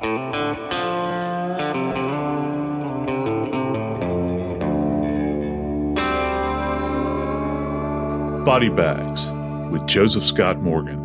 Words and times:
Body 0.00 0.08
Bags 8.70 9.30
with 9.70 9.86
Joseph 9.86 10.24
Scott 10.24 10.58
Morgan. 10.60 11.02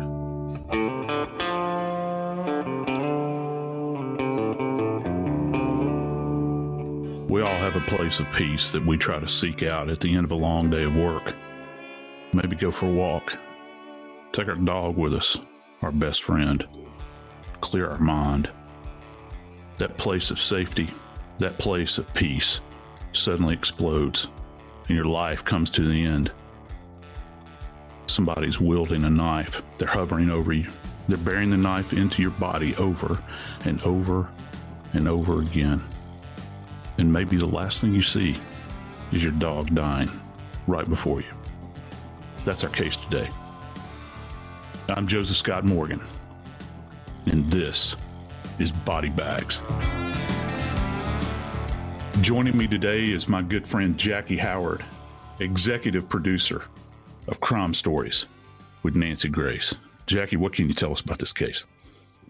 We 7.28 7.42
all 7.42 7.48
have 7.48 7.76
a 7.76 7.80
place 7.80 8.18
of 8.18 8.32
peace 8.32 8.70
that 8.70 8.86
we 8.86 8.96
try 8.96 9.18
to 9.20 9.28
seek 9.28 9.62
out 9.62 9.90
at 9.90 10.00
the 10.00 10.14
end 10.14 10.24
of 10.24 10.30
a 10.30 10.36
long 10.36 10.70
day 10.70 10.84
of 10.84 10.96
work. 10.96 11.34
Maybe 12.32 12.56
go 12.56 12.70
for 12.70 12.86
a 12.86 12.92
walk, 12.92 13.36
take 14.32 14.48
our 14.48 14.54
dog 14.54 14.96
with 14.96 15.12
us, 15.12 15.38
our 15.82 15.92
best 15.92 16.22
friend, 16.22 16.66
clear 17.60 17.90
our 17.90 17.98
mind. 17.98 18.50
That 19.78 19.96
place 19.98 20.30
of 20.30 20.38
safety, 20.38 20.90
that 21.38 21.58
place 21.58 21.98
of 21.98 22.12
peace 22.14 22.60
suddenly 23.12 23.54
explodes, 23.54 24.28
and 24.88 24.96
your 24.96 25.04
life 25.06 25.44
comes 25.44 25.70
to 25.70 25.86
the 25.86 26.04
end 26.04 26.32
somebody's 28.06 28.60
wielding 28.60 29.04
a 29.04 29.10
knife. 29.10 29.62
They're 29.78 29.88
hovering 29.88 30.30
over 30.30 30.52
you. 30.52 30.70
They're 31.06 31.18
burying 31.18 31.50
the 31.50 31.56
knife 31.56 31.92
into 31.92 32.22
your 32.22 32.30
body 32.32 32.74
over 32.76 33.22
and 33.64 33.80
over 33.82 34.28
and 34.94 35.06
over 35.06 35.42
again. 35.42 35.82
And 36.98 37.12
maybe 37.12 37.36
the 37.36 37.46
last 37.46 37.80
thing 37.80 37.94
you 37.94 38.02
see 38.02 38.36
is 39.12 39.22
your 39.22 39.32
dog 39.32 39.74
dying 39.74 40.10
right 40.66 40.88
before 40.88 41.20
you. 41.20 41.32
That's 42.44 42.64
our 42.64 42.70
case 42.70 42.96
today. 42.96 43.28
I'm 44.88 45.06
Joseph 45.06 45.36
Scott 45.36 45.64
Morgan, 45.64 46.00
and 47.26 47.50
this 47.50 47.96
is 48.58 48.72
Body 48.72 49.08
Bags. 49.08 49.62
Joining 52.20 52.56
me 52.56 52.66
today 52.66 53.04
is 53.06 53.28
my 53.28 53.42
good 53.42 53.66
friend 53.66 53.98
Jackie 53.98 54.36
Howard, 54.36 54.84
executive 55.40 56.08
producer 56.08 56.62
of 57.28 57.40
Crime 57.40 57.74
Stories 57.74 58.26
with 58.82 58.96
Nancy 58.96 59.28
Grace. 59.28 59.74
Jackie, 60.06 60.36
what 60.36 60.52
can 60.52 60.68
you 60.68 60.74
tell 60.74 60.92
us 60.92 61.00
about 61.00 61.18
this 61.18 61.32
case? 61.32 61.64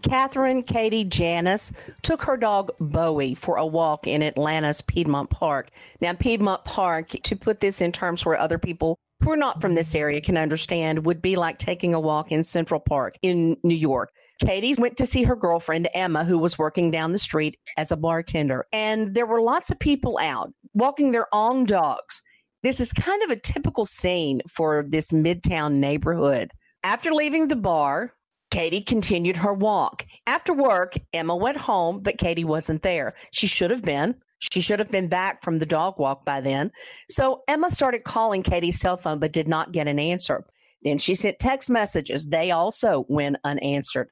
Catherine 0.01 0.61
Katie 0.63 1.05
Janness 1.05 1.71
took 2.03 2.21
her 2.23 2.37
dog 2.37 2.71
Bowie 2.79 3.33
for 3.33 3.57
a 3.57 3.65
walk 3.65 4.07
in 4.07 4.21
Atlanta's 4.21 4.81
Piedmont 4.81 5.29
Park. 5.29 5.69
Now, 6.01 6.13
Piedmont 6.13 6.63
Park, 6.65 7.09
to 7.09 7.35
put 7.35 7.61
this 7.61 7.81
in 7.81 7.91
terms 7.91 8.25
where 8.25 8.37
other 8.37 8.59
people 8.59 8.97
who 9.21 9.31
are 9.31 9.37
not 9.37 9.61
from 9.61 9.75
this 9.75 9.95
area 9.95 10.21
can 10.21 10.37
understand, 10.37 11.05
would 11.05 11.21
be 11.21 11.35
like 11.35 11.57
taking 11.57 11.93
a 11.93 11.99
walk 11.99 12.31
in 12.31 12.43
Central 12.43 12.79
Park 12.79 13.15
in 13.21 13.57
New 13.63 13.75
York. 13.75 14.11
Katie 14.43 14.75
went 14.77 14.97
to 14.97 15.05
see 15.05 15.23
her 15.23 15.35
girlfriend, 15.35 15.89
Emma, 15.93 16.23
who 16.23 16.37
was 16.37 16.57
working 16.57 16.91
down 16.91 17.11
the 17.11 17.19
street 17.19 17.57
as 17.77 17.91
a 17.91 17.97
bartender. 17.97 18.65
And 18.71 19.15
there 19.15 19.25
were 19.25 19.41
lots 19.41 19.71
of 19.71 19.79
people 19.79 20.17
out 20.21 20.53
walking 20.73 21.11
their 21.11 21.27
own 21.33 21.65
dogs. 21.65 22.21
This 22.63 22.79
is 22.79 22.93
kind 22.93 23.23
of 23.23 23.29
a 23.29 23.39
typical 23.39 23.85
scene 23.85 24.41
for 24.49 24.85
this 24.87 25.11
midtown 25.11 25.73
neighborhood. 25.73 26.51
After 26.83 27.11
leaving 27.11 27.47
the 27.47 27.55
bar, 27.55 28.13
Katie 28.51 28.81
continued 28.81 29.37
her 29.37 29.53
walk. 29.53 30.05
After 30.25 30.53
work, 30.53 30.93
Emma 31.13 31.35
went 31.35 31.57
home, 31.57 32.01
but 32.01 32.17
Katie 32.17 32.45
wasn't 32.45 32.81
there. 32.81 33.13
She 33.31 33.47
should 33.47 33.71
have 33.71 33.83
been. 33.83 34.15
She 34.39 34.61
should 34.61 34.79
have 34.79 34.91
been 34.91 35.07
back 35.07 35.41
from 35.41 35.59
the 35.59 35.65
dog 35.65 35.95
walk 35.97 36.25
by 36.25 36.41
then. 36.41 36.71
So 37.09 37.41
Emma 37.47 37.69
started 37.69 38.03
calling 38.03 38.43
Katie's 38.43 38.79
cell 38.79 38.97
phone, 38.97 39.19
but 39.19 39.33
did 39.33 39.47
not 39.47 39.71
get 39.71 39.87
an 39.87 39.99
answer. 39.99 40.45
Then 40.83 40.99
she 40.99 41.15
sent 41.15 41.39
text 41.39 41.69
messages. 41.69 42.27
They 42.27 42.51
also 42.51 43.05
went 43.09 43.37
unanswered. 43.43 44.09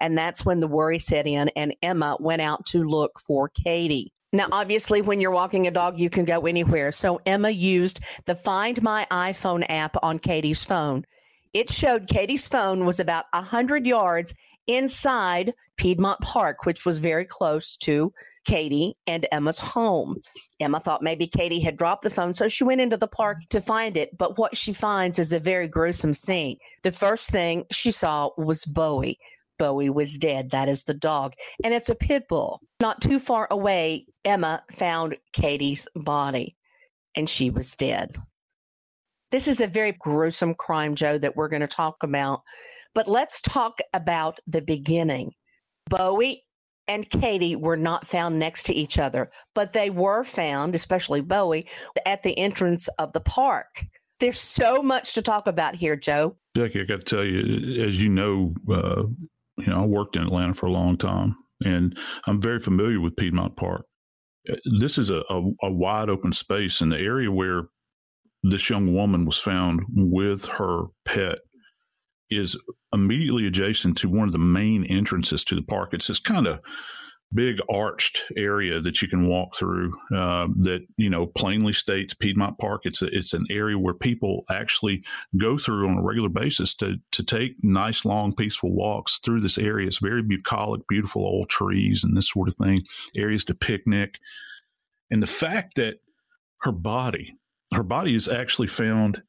And 0.00 0.18
that's 0.18 0.44
when 0.44 0.60
the 0.60 0.68
worry 0.68 0.98
set 0.98 1.26
in, 1.26 1.48
and 1.56 1.74
Emma 1.82 2.16
went 2.18 2.42
out 2.42 2.66
to 2.66 2.82
look 2.82 3.12
for 3.26 3.50
Katie. 3.64 4.12
Now, 4.32 4.48
obviously, 4.50 5.02
when 5.02 5.20
you're 5.20 5.30
walking 5.30 5.66
a 5.66 5.70
dog, 5.70 5.98
you 5.98 6.10
can 6.10 6.24
go 6.24 6.46
anywhere. 6.46 6.90
So 6.90 7.20
Emma 7.26 7.50
used 7.50 8.00
the 8.24 8.34
Find 8.34 8.82
My 8.82 9.06
iPhone 9.10 9.64
app 9.68 9.94
on 10.02 10.18
Katie's 10.18 10.64
phone. 10.64 11.04
It 11.52 11.70
showed 11.70 12.08
Katie's 12.08 12.48
phone 12.48 12.86
was 12.86 12.98
about 12.98 13.26
100 13.34 13.86
yards 13.86 14.34
inside 14.66 15.54
Piedmont 15.76 16.20
Park, 16.20 16.64
which 16.64 16.84
was 16.84 16.98
very 16.98 17.24
close 17.24 17.76
to 17.78 18.12
Katie 18.44 18.94
and 19.06 19.26
Emma's 19.32 19.58
home. 19.58 20.16
Emma 20.60 20.80
thought 20.80 21.02
maybe 21.02 21.26
Katie 21.26 21.60
had 21.60 21.76
dropped 21.76 22.02
the 22.02 22.10
phone, 22.10 22.34
so 22.34 22.48
she 22.48 22.64
went 22.64 22.80
into 22.80 22.96
the 22.96 23.08
park 23.08 23.38
to 23.50 23.60
find 23.60 23.96
it. 23.96 24.16
But 24.16 24.38
what 24.38 24.56
she 24.56 24.72
finds 24.72 25.18
is 25.18 25.32
a 25.32 25.40
very 25.40 25.68
gruesome 25.68 26.14
scene. 26.14 26.58
The 26.82 26.92
first 26.92 27.30
thing 27.30 27.64
she 27.70 27.90
saw 27.90 28.30
was 28.36 28.64
Bowie. 28.64 29.18
Bowie 29.58 29.90
was 29.90 30.18
dead. 30.18 30.50
That 30.50 30.68
is 30.68 30.84
the 30.84 30.94
dog. 30.94 31.34
And 31.62 31.72
it's 31.74 31.88
a 31.88 31.94
pit 31.94 32.24
bull. 32.28 32.60
Not 32.80 33.00
too 33.00 33.18
far 33.18 33.48
away, 33.50 34.06
Emma 34.24 34.62
found 34.70 35.16
Katie's 35.32 35.88
body, 35.94 36.56
and 37.14 37.28
she 37.28 37.50
was 37.50 37.76
dead. 37.76 38.16
This 39.32 39.48
is 39.48 39.62
a 39.62 39.66
very 39.66 39.92
gruesome 39.92 40.54
crime, 40.54 40.94
Joe, 40.94 41.16
that 41.16 41.34
we're 41.36 41.48
going 41.48 41.62
to 41.62 41.66
talk 41.66 41.96
about. 42.02 42.42
But 42.94 43.08
let's 43.08 43.40
talk 43.40 43.78
about 43.94 44.38
the 44.46 44.60
beginning. 44.60 45.32
Bowie 45.88 46.42
and 46.86 47.08
Katie 47.08 47.56
were 47.56 47.78
not 47.78 48.06
found 48.06 48.38
next 48.38 48.64
to 48.64 48.74
each 48.74 48.98
other, 48.98 49.30
but 49.54 49.72
they 49.72 49.88
were 49.88 50.22
found, 50.22 50.74
especially 50.74 51.22
Bowie, 51.22 51.66
at 52.04 52.22
the 52.22 52.36
entrance 52.38 52.88
of 52.98 53.14
the 53.14 53.20
park. 53.20 53.86
There's 54.20 54.40
so 54.40 54.82
much 54.82 55.14
to 55.14 55.22
talk 55.22 55.46
about 55.46 55.76
here, 55.76 55.96
Joe. 55.96 56.36
Jackie, 56.54 56.82
I 56.82 56.84
got 56.84 57.00
to 57.00 57.16
tell 57.16 57.24
you, 57.24 57.82
as 57.82 58.00
you 58.00 58.10
know, 58.10 58.54
uh, 58.70 59.04
you 59.56 59.66
know, 59.66 59.82
I 59.82 59.86
worked 59.86 60.16
in 60.16 60.24
Atlanta 60.24 60.52
for 60.52 60.66
a 60.66 60.72
long 60.72 60.98
time, 60.98 61.34
and 61.64 61.98
I'm 62.26 62.40
very 62.40 62.60
familiar 62.60 63.00
with 63.00 63.16
Piedmont 63.16 63.56
Park. 63.56 63.86
Uh, 64.50 64.56
this 64.78 64.98
is 64.98 65.08
a, 65.08 65.22
a, 65.30 65.42
a 65.62 65.72
wide 65.72 66.10
open 66.10 66.32
space, 66.32 66.82
and 66.82 66.92
the 66.92 66.98
area 66.98 67.32
where 67.32 67.68
this 68.42 68.68
young 68.68 68.94
woman 68.94 69.24
was 69.24 69.38
found 69.38 69.82
with 69.94 70.46
her 70.46 70.86
pet 71.04 71.38
is 72.30 72.56
immediately 72.92 73.46
adjacent 73.46 73.96
to 73.98 74.08
one 74.08 74.26
of 74.26 74.32
the 74.32 74.38
main 74.38 74.84
entrances 74.84 75.44
to 75.44 75.54
the 75.54 75.62
park. 75.62 75.92
It's 75.92 76.06
this 76.06 76.18
kind 76.18 76.46
of 76.46 76.60
big 77.34 77.58
arched 77.70 78.22
area 78.36 78.80
that 78.80 79.00
you 79.00 79.08
can 79.08 79.26
walk 79.26 79.56
through 79.56 79.94
uh, 80.14 80.48
that 80.58 80.86
you 80.96 81.08
know 81.08 81.26
plainly 81.26 81.72
states 81.72 82.14
Piedmont 82.14 82.58
Park. 82.58 82.82
It's 82.84 83.02
a, 83.02 83.06
it's 83.06 83.32
an 83.32 83.44
area 83.50 83.78
where 83.78 83.94
people 83.94 84.44
actually 84.50 85.02
go 85.36 85.56
through 85.56 85.88
on 85.88 85.98
a 85.98 86.02
regular 86.02 86.28
basis 86.28 86.74
to 86.76 86.96
to 87.12 87.22
take 87.22 87.62
nice 87.62 88.04
long 88.04 88.32
peaceful 88.32 88.72
walks 88.72 89.18
through 89.22 89.40
this 89.40 89.58
area. 89.58 89.86
It's 89.86 89.98
very 89.98 90.22
bucolic, 90.22 90.86
beautiful 90.88 91.22
old 91.22 91.48
trees 91.48 92.04
and 92.04 92.16
this 92.16 92.30
sort 92.30 92.48
of 92.48 92.54
thing. 92.54 92.82
Areas 93.16 93.44
to 93.46 93.54
picnic, 93.54 94.18
and 95.10 95.22
the 95.22 95.26
fact 95.26 95.76
that 95.76 96.00
her 96.60 96.72
body, 96.72 97.36
her 97.72 97.82
body 97.82 98.14
is 98.14 98.28
actually 98.28 98.68
found. 98.68 99.22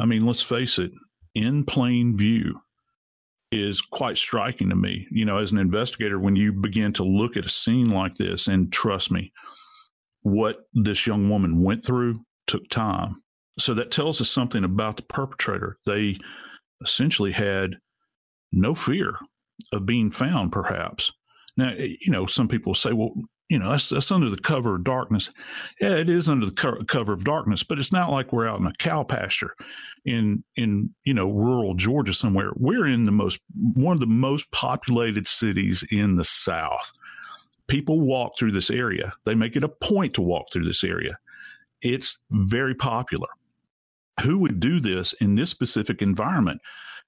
I 0.00 0.06
mean, 0.06 0.26
let's 0.26 0.42
face 0.42 0.78
it, 0.78 0.92
in 1.34 1.64
plain 1.64 2.16
view 2.16 2.60
is 3.50 3.80
quite 3.80 4.18
striking 4.18 4.68
to 4.70 4.76
me. 4.76 5.06
You 5.10 5.24
know, 5.24 5.38
as 5.38 5.52
an 5.52 5.58
investigator, 5.58 6.18
when 6.18 6.36
you 6.36 6.52
begin 6.52 6.92
to 6.94 7.04
look 7.04 7.36
at 7.36 7.46
a 7.46 7.50
scene 7.50 7.90
like 7.90 8.14
this, 8.14 8.46
and 8.46 8.72
trust 8.72 9.10
me, 9.10 9.32
what 10.22 10.58
this 10.74 11.06
young 11.06 11.28
woman 11.28 11.62
went 11.62 11.84
through 11.84 12.20
took 12.46 12.68
time. 12.68 13.22
So 13.58 13.74
that 13.74 13.90
tells 13.90 14.20
us 14.20 14.30
something 14.30 14.64
about 14.64 14.96
the 14.96 15.02
perpetrator. 15.02 15.78
They 15.86 16.18
essentially 16.82 17.32
had 17.32 17.76
no 18.52 18.74
fear 18.74 19.14
of 19.72 19.86
being 19.86 20.10
found, 20.10 20.52
perhaps. 20.52 21.12
Now, 21.56 21.70
eh, 21.70 21.96
you 22.00 22.12
know, 22.12 22.26
some 22.26 22.48
people 22.48 22.74
say, 22.74 22.92
well, 22.92 23.14
you 23.48 23.58
know, 23.58 23.70
that's, 23.70 23.88
that's 23.88 24.12
under 24.12 24.28
the 24.28 24.36
cover 24.36 24.76
of 24.76 24.84
darkness. 24.84 25.30
Yeah, 25.80 25.94
it 25.94 26.08
is 26.08 26.28
under 26.28 26.46
the 26.46 26.52
co- 26.52 26.84
cover 26.84 27.12
of 27.12 27.24
darkness, 27.24 27.62
but 27.62 27.78
it's 27.78 27.92
not 27.92 28.10
like 28.10 28.32
we're 28.32 28.48
out 28.48 28.60
in 28.60 28.66
a 28.66 28.74
cow 28.74 29.04
pasture 29.04 29.54
in, 30.04 30.44
in, 30.56 30.90
you 31.04 31.14
know, 31.14 31.30
rural 31.30 31.74
Georgia 31.74 32.12
somewhere. 32.12 32.50
We're 32.56 32.86
in 32.86 33.06
the 33.06 33.12
most, 33.12 33.40
one 33.74 33.94
of 33.94 34.00
the 34.00 34.06
most 34.06 34.50
populated 34.50 35.26
cities 35.26 35.82
in 35.90 36.16
the 36.16 36.24
South. 36.24 36.92
People 37.68 38.00
walk 38.00 38.32
through 38.38 38.52
this 38.52 38.70
area. 38.70 39.14
They 39.24 39.34
make 39.34 39.56
it 39.56 39.64
a 39.64 39.68
point 39.68 40.14
to 40.14 40.22
walk 40.22 40.52
through 40.52 40.64
this 40.64 40.84
area. 40.84 41.18
It's 41.80 42.18
very 42.30 42.74
popular. 42.74 43.28
Who 44.22 44.38
would 44.38 44.60
do 44.60 44.80
this 44.80 45.14
in 45.20 45.36
this 45.36 45.50
specific 45.50 46.02
environment? 46.02 46.60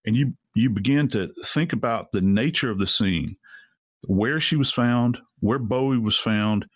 And 0.07 0.17
you, 0.17 0.35
you 0.55 0.71
begin 0.71 1.09
to 1.09 1.33
think 1.45 1.73
about 1.73 2.13
the 2.13 2.23
nature 2.23 2.71
of 2.71 2.79
the 2.79 2.87
scene 2.87 3.37
where 4.07 4.41
she 4.41 4.57
was 4.57 4.73
found, 4.73 5.19
where 5.41 5.59
Bowie 5.59 5.99
was 5.99 6.17
found, 6.17 6.67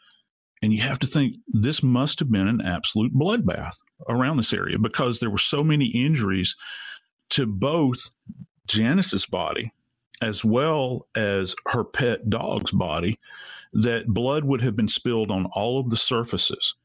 and 0.63 0.73
you 0.73 0.83
have 0.83 0.99
to 1.01 1.07
think 1.07 1.37
this 1.47 1.83
must 1.83 2.19
have 2.19 2.31
been 2.31 2.49
an 2.49 2.61
absolute 2.61 3.15
bloodbath 3.15 3.77
around 4.09 4.37
this 4.37 4.53
area 4.53 4.79
because 4.79 5.19
there 5.19 5.31
were 5.31 5.39
so 5.39 5.63
many 5.63 5.87
injuries 5.87 6.57
to 7.31 7.47
both 7.47 8.09
Janness's 8.67 9.27
body 9.27 9.73
as 10.23 10.45
well 10.45 11.07
as 11.17 11.55
her 11.69 11.85
pet 11.85 12.31
dog's 12.31 12.71
body 12.71 13.19
that 13.73 14.07
blood 14.07 14.45
would 14.45 14.63
have 14.63 14.77
been 14.77 14.89
spilled 14.89 15.31
on 15.31 15.47
all 15.53 15.81
of 15.81 15.91
the 15.91 15.97
surfaces. 15.97 16.77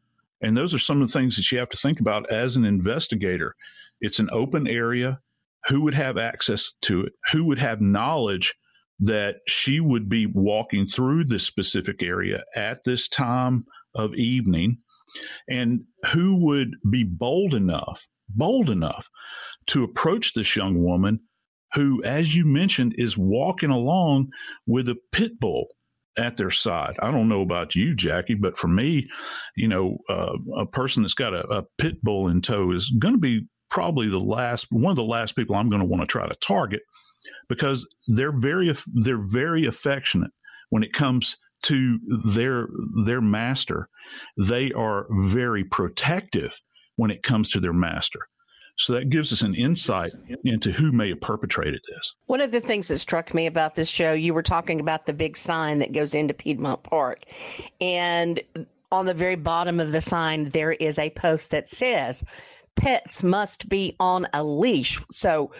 And 0.41 0.57
those 0.57 0.73
are 0.73 0.79
some 0.79 1.01
of 1.01 1.07
the 1.07 1.13
things 1.13 1.35
that 1.35 1.51
you 1.51 1.59
have 1.59 1.69
to 1.69 1.77
think 1.77 1.99
about 1.99 2.29
as 2.31 2.55
an 2.55 2.65
investigator. 2.65 3.55
It's 4.01 4.19
an 4.19 4.29
open 4.31 4.67
area. 4.67 5.19
Who 5.67 5.81
would 5.81 5.93
have 5.93 6.17
access 6.17 6.73
to 6.83 7.03
it? 7.03 7.13
Who 7.31 7.45
would 7.45 7.59
have 7.59 7.81
knowledge 7.81 8.55
that 8.99 9.37
she 9.47 9.79
would 9.79 10.09
be 10.09 10.25
walking 10.25 10.85
through 10.85 11.23
this 11.23 11.43
specific 11.43 12.03
area 12.03 12.43
at 12.55 12.83
this 12.85 13.07
time 13.07 13.65
of 13.95 14.13
evening 14.15 14.77
and 15.49 15.81
who 16.11 16.35
would 16.35 16.71
be 16.89 17.03
bold 17.03 17.53
enough 17.53 18.05
bold 18.29 18.69
enough 18.69 19.09
to 19.65 19.83
approach 19.83 20.33
this 20.33 20.55
young 20.55 20.83
woman 20.83 21.19
who 21.73 22.03
as 22.03 22.35
you 22.35 22.45
mentioned 22.45 22.93
is 22.97 23.17
walking 23.17 23.71
along 23.71 24.27
with 24.67 24.87
a 24.87 24.97
pit 25.11 25.39
bull 25.39 25.67
at 26.17 26.37
their 26.37 26.51
side. 26.51 26.95
I 27.01 27.11
don't 27.11 27.29
know 27.29 27.41
about 27.41 27.75
you 27.75 27.95
jackie 27.95 28.35
but 28.35 28.57
for 28.57 28.67
me 28.67 29.07
you 29.55 29.67
know 29.67 29.97
uh, 30.09 30.33
a 30.55 30.65
person 30.65 31.03
that's 31.03 31.13
got 31.13 31.33
a, 31.33 31.47
a 31.47 31.63
pit 31.77 32.03
bull 32.03 32.27
in 32.27 32.41
tow 32.41 32.71
is 32.71 32.93
going 32.99 33.15
to 33.15 33.19
be 33.19 33.47
probably 33.69 34.09
the 34.09 34.19
last 34.19 34.67
one 34.71 34.91
of 34.91 34.95
the 34.95 35.03
last 35.03 35.35
people 35.35 35.55
i'm 35.55 35.69
going 35.69 35.81
to 35.81 35.87
want 35.87 36.01
to 36.01 36.07
try 36.07 36.27
to 36.27 36.35
target 36.35 36.81
because 37.47 37.87
they're 38.07 38.37
very 38.37 38.73
they're 38.93 39.23
very 39.23 39.65
affectionate 39.65 40.31
when 40.69 40.83
it 40.83 40.93
comes 40.93 41.37
to 41.63 41.99
their 42.25 42.67
their 43.05 43.21
master. 43.21 43.89
They 44.37 44.71
are 44.71 45.07
very 45.09 45.63
protective 45.63 46.61
when 46.95 47.11
it 47.11 47.23
comes 47.23 47.49
to 47.49 47.59
their 47.59 47.73
master. 47.73 48.19
So 48.77 48.93
that 48.93 49.09
gives 49.09 49.33
us 49.33 49.41
an 49.41 49.55
insight 49.55 50.13
into 50.45 50.71
who 50.71 50.93
may 50.93 51.09
have 51.09 51.19
perpetrated 51.19 51.81
this. 51.89 52.15
One 52.27 52.39
of 52.39 52.51
the 52.51 52.61
things 52.61 52.87
that 52.87 52.99
struck 52.99 53.33
me 53.33 53.45
about 53.45 53.75
this 53.75 53.89
show, 53.89 54.13
you 54.13 54.33
were 54.33 54.41
talking 54.41 54.79
about 54.79 55.05
the 55.05 55.11
big 55.11 55.35
sign 55.35 55.79
that 55.79 55.91
goes 55.91 56.15
into 56.15 56.33
Piedmont 56.33 56.83
Park. 56.83 57.19
And 57.81 58.41
on 58.89 59.05
the 59.05 59.13
very 59.13 59.35
bottom 59.35 59.81
of 59.81 59.91
the 59.91 59.99
sign, 59.99 60.51
there 60.51 60.71
is 60.71 60.97
a 60.97 61.09
post 61.09 61.51
that 61.51 61.67
says, 61.67 62.23
Pets 62.77 63.21
must 63.21 63.67
be 63.67 63.97
on 63.99 64.25
a 64.33 64.45
leash. 64.45 65.01
So 65.11 65.51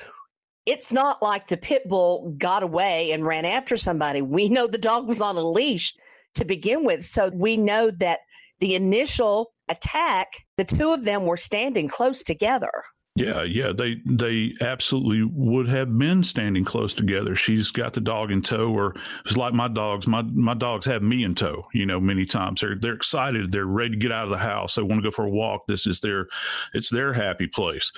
it's 0.66 0.94
not 0.94 1.22
like 1.22 1.48
the 1.48 1.58
pit 1.58 1.88
bull 1.88 2.34
got 2.38 2.64
away 2.64 3.12
and 3.12 3.26
ran 3.26 3.46
after 3.46 3.78
somebody. 3.78 4.22
We 4.22 4.50
know 4.50 4.68
the 4.68 4.78
dog 4.78 5.08
was 5.08 5.22
on 5.22 5.36
a 5.36 5.42
leash 5.42 5.94
to 6.36 6.46
begin 6.46 6.86
with. 6.86 7.06
So 7.06 7.32
we 7.34 7.58
know 7.58 7.92
that 7.92 8.20
the 8.60 8.76
initial 8.76 9.54
attack, 9.70 10.28
the 10.58 10.66
two 10.66 10.92
of 10.92 11.06
them 11.06 11.26
were 11.26 11.38
standing 11.38 11.88
close 11.88 12.24
together. 12.24 12.72
Yeah, 13.16 13.44
yeah, 13.44 13.74
they 13.78 13.98
they 14.06 14.54
absolutely 14.62 15.24
would 15.24 15.68
have 15.68 15.98
been 15.98 16.24
standing 16.24 16.64
close 16.64 16.94
together. 16.94 17.36
She's 17.36 17.70
got 17.70 17.92
the 17.92 18.00
dog 18.00 18.32
in 18.32 18.42
tow, 18.42 18.72
or 18.72 18.96
it's 19.26 19.36
like 19.36 19.54
my 19.54 19.68
dogs. 19.68 20.08
My 20.08 20.22
my 20.22 20.54
dogs 20.54 20.86
have 20.86 21.04
me 21.04 21.24
in 21.24 21.36
tow. 21.36 21.68
You 21.74 21.86
know, 21.86 22.00
many 22.00 22.26
times 22.26 22.62
they're 22.62 22.78
they're 22.80 22.94
excited. 22.94 23.52
They're 23.52 23.66
ready 23.66 23.92
to 23.92 23.98
get 23.98 24.14
out 24.14 24.26
of 24.26 24.30
the 24.30 24.38
house. 24.38 24.76
They 24.76 24.84
want 24.84 25.04
to 25.04 25.10
go 25.10 25.12
for 25.12 25.26
a 25.26 25.30
walk. 25.30 25.68
This 25.68 25.86
is 25.86 26.00
their 26.00 26.28
it's 26.74 26.90
their 26.90 27.12
happy 27.12 27.48
place. 27.48 27.92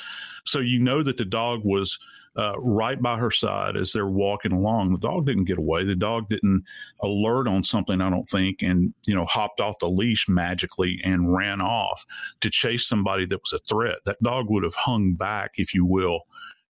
So 0.46 0.58
you 0.58 0.80
know 0.80 1.04
that 1.04 1.18
the 1.18 1.26
dog 1.26 1.62
was 1.64 2.00
uh, 2.36 2.54
right 2.60 3.02
by 3.02 3.18
her 3.18 3.32
side 3.32 3.76
as 3.76 3.92
they're 3.92 4.08
walking 4.08 4.54
along. 4.54 4.92
The 4.92 5.00
dog 5.00 5.26
didn't 5.26 5.46
get 5.46 5.58
away. 5.58 5.84
The 5.84 5.96
dog 5.96 6.30
didn't 6.30 6.64
alert 7.02 7.48
on 7.48 7.64
something, 7.64 8.00
I 8.00 8.10
don't 8.10 8.28
think, 8.28 8.62
and 8.62 8.94
you 9.06 9.16
know 9.16 9.26
hopped 9.26 9.60
off 9.60 9.80
the 9.80 9.90
leash 9.90 10.28
magically 10.30 11.00
and 11.04 11.34
ran 11.34 11.62
off 11.62 12.06
to 12.42 12.50
chase 12.50 12.88
somebody 12.88 13.26
that 13.26 13.42
was 13.42 13.54
a 13.54 13.60
threat. 13.60 13.98
That 14.06 14.22
dog 14.24 14.50
would 14.50 14.64
have 14.64 14.76
hung 14.76 15.14
back, 15.14 15.52
if 15.56 15.74
you 15.74 15.86
will, 15.86 16.22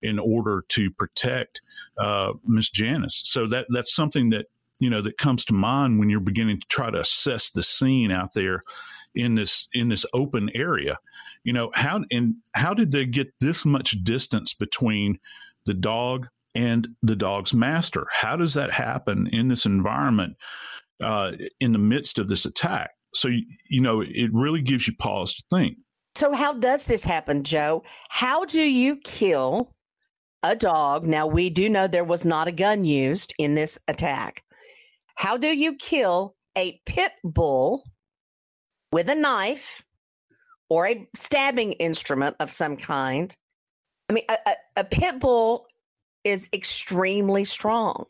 in 0.02 0.18
order 0.18 0.64
to 0.68 0.90
protect 0.90 1.60
uh, 1.98 2.32
Miss 2.46 2.70
Janness. 2.70 3.22
So 3.24 3.46
that 3.48 3.66
that's 3.68 3.94
something 3.94 4.30
that 4.30 4.46
you 4.78 4.88
know 4.88 5.02
that 5.02 5.18
comes 5.18 5.44
to 5.46 5.52
mind 5.52 5.98
when 5.98 6.08
you're 6.08 6.20
beginning 6.20 6.60
to 6.60 6.66
try 6.68 6.90
to 6.90 7.00
assess 7.00 7.50
the 7.50 7.62
scene 7.62 8.10
out 8.10 8.32
there 8.34 8.64
in 9.14 9.34
this 9.34 9.68
in 9.74 9.88
this 9.88 10.06
open 10.14 10.48
area 10.54 10.96
you 11.44 11.52
know 11.52 11.70
how 11.74 12.02
and 12.10 12.34
how 12.54 12.74
did 12.74 12.92
they 12.92 13.06
get 13.06 13.32
this 13.40 13.64
much 13.64 13.96
distance 14.02 14.54
between 14.54 15.18
the 15.70 15.74
dog 15.74 16.26
and 16.56 16.88
the 17.00 17.14
dog's 17.14 17.54
master. 17.54 18.08
How 18.10 18.36
does 18.36 18.54
that 18.54 18.72
happen 18.72 19.28
in 19.28 19.46
this 19.46 19.66
environment 19.66 20.34
uh, 21.00 21.32
in 21.60 21.70
the 21.70 21.78
midst 21.78 22.18
of 22.18 22.28
this 22.28 22.44
attack? 22.44 22.90
So, 23.14 23.28
you 23.68 23.80
know, 23.80 24.00
it 24.00 24.30
really 24.32 24.62
gives 24.62 24.88
you 24.88 24.94
pause 24.98 25.34
to 25.34 25.44
think. 25.48 25.76
So, 26.16 26.34
how 26.34 26.54
does 26.54 26.86
this 26.86 27.04
happen, 27.04 27.44
Joe? 27.44 27.84
How 28.08 28.44
do 28.46 28.60
you 28.60 28.96
kill 28.96 29.72
a 30.42 30.56
dog? 30.56 31.06
Now, 31.06 31.28
we 31.28 31.50
do 31.50 31.68
know 31.68 31.86
there 31.86 32.02
was 32.02 32.26
not 32.26 32.48
a 32.48 32.52
gun 32.52 32.84
used 32.84 33.32
in 33.38 33.54
this 33.54 33.78
attack. 33.86 34.42
How 35.14 35.36
do 35.36 35.56
you 35.56 35.76
kill 35.76 36.34
a 36.58 36.80
pit 36.84 37.12
bull 37.22 37.84
with 38.92 39.08
a 39.08 39.14
knife 39.14 39.84
or 40.68 40.88
a 40.88 41.08
stabbing 41.14 41.74
instrument 41.74 42.34
of 42.40 42.50
some 42.50 42.76
kind 42.76 43.36
I 44.10 44.12
mean, 44.12 44.24
a, 44.28 44.38
a, 44.44 44.54
a 44.78 44.84
pit 44.84 45.20
bull 45.20 45.68
is 46.24 46.48
extremely 46.52 47.44
strong. 47.44 48.06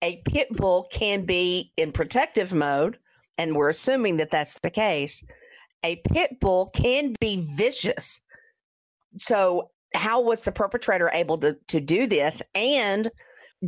A 0.00 0.22
pit 0.24 0.46
bull 0.52 0.86
can 0.92 1.24
be 1.26 1.72
in 1.76 1.90
protective 1.90 2.54
mode, 2.54 2.96
and 3.38 3.56
we're 3.56 3.68
assuming 3.68 4.18
that 4.18 4.30
that's 4.30 4.60
the 4.60 4.70
case. 4.70 5.26
A 5.82 5.96
pit 6.12 6.38
bull 6.40 6.70
can 6.72 7.16
be 7.20 7.44
vicious. 7.56 8.20
So, 9.16 9.70
how 9.96 10.20
was 10.20 10.44
the 10.44 10.52
perpetrator 10.52 11.10
able 11.12 11.38
to, 11.38 11.56
to 11.68 11.80
do 11.80 12.06
this? 12.06 12.40
And 12.54 13.10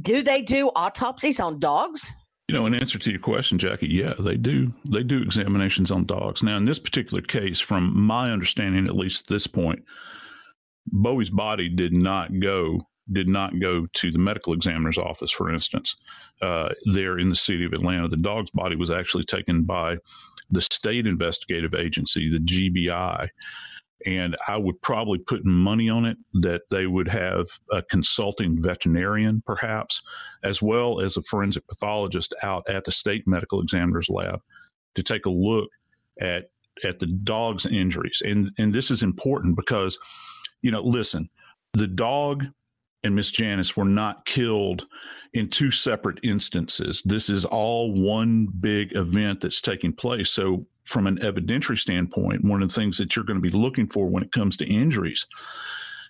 do 0.01 0.23
they 0.23 0.43
do 0.43 0.69
autopsies 0.77 1.41
on 1.41 1.59
dogs? 1.59 2.13
You 2.47 2.55
know, 2.55 2.67
in 2.67 2.75
answer 2.75 3.01
to 3.01 3.11
your 3.11 3.19
question, 3.19 3.59
Jackie, 3.59 3.89
yeah, 3.89 4.15
they 4.21 4.37
do. 4.37 4.73
They 4.89 5.03
do 5.03 5.21
examinations 5.21 5.91
on 5.91 6.05
dogs. 6.05 6.41
Now, 6.41 6.57
in 6.57 6.67
this 6.67 6.79
particular 6.79 7.21
case, 7.21 7.59
from 7.59 7.99
my 8.01 8.31
understanding, 8.31 8.87
at 8.87 8.95
least 8.95 9.23
at 9.23 9.35
this 9.35 9.49
point, 9.49 9.85
Bowie's 10.87 11.31
body 11.31 11.69
did 11.69 11.93
not 11.93 12.39
go 12.41 12.87
did 13.13 13.29
not 13.29 13.59
go 13.61 13.87
to 13.93 14.11
the 14.11 14.19
medical 14.19 14.55
examiner's 14.55 14.97
office, 14.97 15.31
for 15.31 15.53
instance, 15.53 15.97
uh, 16.41 16.71
there 16.93 17.19
in 17.19 17.29
the 17.29 17.37
city 17.37 17.65
of 17.65 17.73
Atlanta. 17.73 18.09
The 18.09 18.17
dog's 18.17 18.51
body 18.51 18.77
was 18.77 18.91
actually 18.91 19.25
taken 19.25 19.65
by 19.65 19.99
the 20.51 20.63
state 20.63 21.07
investigative 21.07 21.75
agency, 21.75 22.31
the 22.31 22.39
GBI. 22.39 23.29
And 24.07 24.37
I 24.49 24.59
would 24.59 24.81
probably 24.83 25.19
put 25.19 25.45
money 25.45 25.89
on 25.89 26.05
it 26.05 26.19
that 26.35 26.63
they 26.71 26.87
would 26.87 27.09
have 27.09 27.47
a 27.71 27.83
consulting 27.83 28.61
veterinarian, 28.61 29.43
perhaps, 29.47 30.03
as 30.43 30.61
well 30.61 31.01
as 31.01 31.17
a 31.17 31.23
forensic 31.23 31.67
pathologist 31.67 32.35
out 32.43 32.69
at 32.69 32.85
the 32.85 32.93
state 32.93 33.27
medical 33.27 33.61
examiner's 33.61 34.09
lab 34.09 34.41
to 34.95 35.03
take 35.03 35.27
a 35.27 35.31
look 35.31 35.71
at 36.21 36.45
at 36.85 36.99
the 36.99 37.07
dog's 37.07 37.67
injuries. 37.67 38.21
And 38.25 38.51
and 38.59 38.75
this 38.75 38.91
is 38.91 39.03
important 39.03 39.57
because 39.57 39.99
you 40.65 40.71
know, 40.71 40.81
listen, 40.81 41.29
the 41.75 41.87
dog 41.87 42.47
and 43.05 43.15
Miss 43.15 43.31
Janness 43.31 43.77
were 43.77 43.85
not 43.85 44.25
killed 44.25 44.87
in 45.35 45.49
two 45.49 45.71
separate 45.71 46.19
instances. 46.23 47.03
This 47.05 47.29
is 47.29 47.45
all 47.45 47.93
one 47.93 48.47
big 48.47 48.97
event 48.97 49.43
that's 49.43 49.61
taking 49.61 49.93
place. 49.93 50.31
So 50.31 50.65
from 50.85 51.07
an 51.07 51.19
evidentiary 51.19 51.79
standpoint, 51.79 52.45
one 52.45 52.63
of 52.63 52.69
the 52.69 52.75
things 52.75 52.97
that 52.97 53.15
you're 53.15 53.27
going 53.27 53.43
to 53.43 53.51
be 53.51 53.57
looking 53.57 53.87
for 53.87 54.07
when 54.07 54.23
it 54.23 54.33
comes 54.33 54.57
to 54.57 54.67
injuries, 54.67 55.27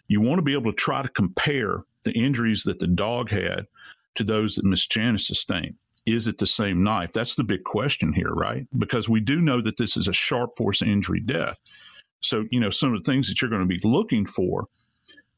you 0.07 0.21
want 0.21 0.39
to 0.39 0.43
be 0.43 0.53
able 0.53 0.71
to 0.71 0.77
try 0.77 1.03
to 1.03 1.09
compare 1.09 1.83
the 2.05 2.13
injuries 2.13 2.63
that 2.63 2.79
the 2.79 2.87
dog 2.87 3.31
had 3.31 3.67
to 4.15 4.23
those 4.23 4.55
that 4.55 4.65
Miss 4.65 4.87
Janness 4.87 5.27
sustained. 5.27 5.75
Is 6.07 6.29
it 6.29 6.39
the 6.39 6.47
same 6.47 6.85
knife? 6.85 7.13
That's 7.13 7.35
the 7.35 7.43
big 7.43 7.65
question 7.65 8.13
here, 8.13 8.33
right? 8.33 8.69
Because 8.79 9.09
we 9.09 9.19
do 9.19 9.41
know 9.41 9.61
that 9.63 9.79
this 9.79 9.97
is 9.97 10.07
a 10.07 10.13
sharp 10.13 10.55
force 10.55 10.81
injury 10.81 11.19
death. 11.19 11.59
So, 12.25 12.45
you 12.51 12.61
know, 12.61 12.71
some 12.71 12.95
of 12.95 13.03
the 13.03 13.11
things 13.11 13.29
that 13.29 13.41
you're 13.41 13.51
going 13.51 13.63
to 13.63 13.67
be 13.67 13.81
looking 13.83 14.27
for 14.27 14.67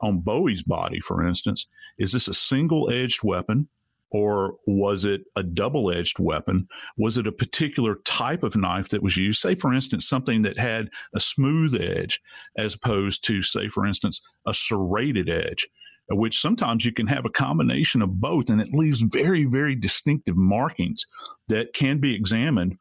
on 0.00 0.20
Bowie's 0.20 0.62
body, 0.62 1.00
for 1.00 1.26
instance, 1.26 1.66
is 1.98 2.12
this 2.12 2.28
a 2.28 2.34
single 2.34 2.90
edged 2.90 3.22
weapon? 3.22 3.68
or 4.10 4.56
was 4.66 5.04
it 5.04 5.22
a 5.34 5.42
double 5.42 5.90
edged 5.90 6.18
weapon? 6.18 6.68
Was 6.96 7.16
it 7.16 7.26
a 7.26 7.32
particular 7.32 7.96
type 8.04 8.42
of 8.42 8.56
knife 8.56 8.88
that 8.90 9.02
was 9.02 9.16
used? 9.16 9.40
Say, 9.40 9.54
for 9.54 9.72
instance, 9.72 10.08
something 10.08 10.42
that 10.42 10.56
had 10.56 10.88
a 11.14 11.20
smooth 11.20 11.74
edge 11.74 12.20
as 12.56 12.74
opposed 12.74 13.24
to, 13.24 13.42
say, 13.42 13.68
for 13.68 13.84
instance, 13.84 14.20
a 14.46 14.54
serrated 14.54 15.28
edge, 15.28 15.66
which 16.10 16.40
sometimes 16.40 16.84
you 16.84 16.92
can 16.92 17.08
have 17.08 17.26
a 17.26 17.30
combination 17.30 18.00
of 18.00 18.20
both 18.20 18.48
and 18.48 18.60
it 18.60 18.72
leaves 18.72 19.00
very, 19.00 19.44
very 19.44 19.74
distinctive 19.74 20.36
markings 20.36 21.04
that 21.48 21.72
can 21.72 21.98
be 21.98 22.14
examined 22.14 22.78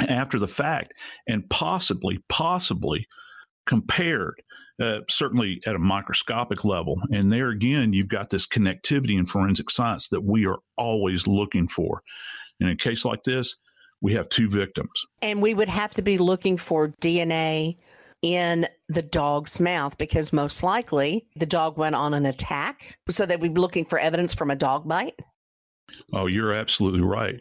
after 0.00 0.38
the 0.38 0.48
fact 0.48 0.92
and 1.28 1.48
possibly, 1.50 2.18
possibly 2.28 3.06
compared 3.66 4.42
uh, 4.80 5.00
certainly 5.08 5.60
at 5.66 5.76
a 5.76 5.78
microscopic 5.78 6.64
level. 6.64 6.96
And 7.12 7.32
there 7.32 7.50
again, 7.50 7.92
you've 7.92 8.08
got 8.08 8.30
this 8.30 8.46
connectivity 8.46 9.16
in 9.16 9.26
forensic 9.26 9.70
science 9.70 10.08
that 10.08 10.24
we 10.24 10.46
are 10.46 10.58
always 10.76 11.26
looking 11.26 11.68
for. 11.68 12.02
In 12.60 12.68
a 12.68 12.76
case 12.76 13.04
like 13.04 13.22
this, 13.22 13.56
we 14.00 14.14
have 14.14 14.28
two 14.28 14.48
victims. 14.48 15.06
And 15.22 15.40
we 15.40 15.54
would 15.54 15.68
have 15.68 15.92
to 15.92 16.02
be 16.02 16.18
looking 16.18 16.56
for 16.56 16.88
DNA 17.00 17.76
in 18.22 18.66
the 18.88 19.02
dog's 19.02 19.60
mouth 19.60 19.96
because 19.98 20.32
most 20.32 20.62
likely 20.62 21.26
the 21.36 21.46
dog 21.46 21.78
went 21.78 21.94
on 21.94 22.14
an 22.14 22.26
attack. 22.26 22.96
So 23.10 23.26
that 23.26 23.40
we'd 23.40 23.54
be 23.54 23.60
looking 23.60 23.84
for 23.84 23.98
evidence 23.98 24.34
from 24.34 24.50
a 24.50 24.56
dog 24.56 24.88
bite. 24.88 25.18
Oh, 26.12 26.26
you're 26.26 26.52
absolutely 26.52 27.02
right. 27.02 27.40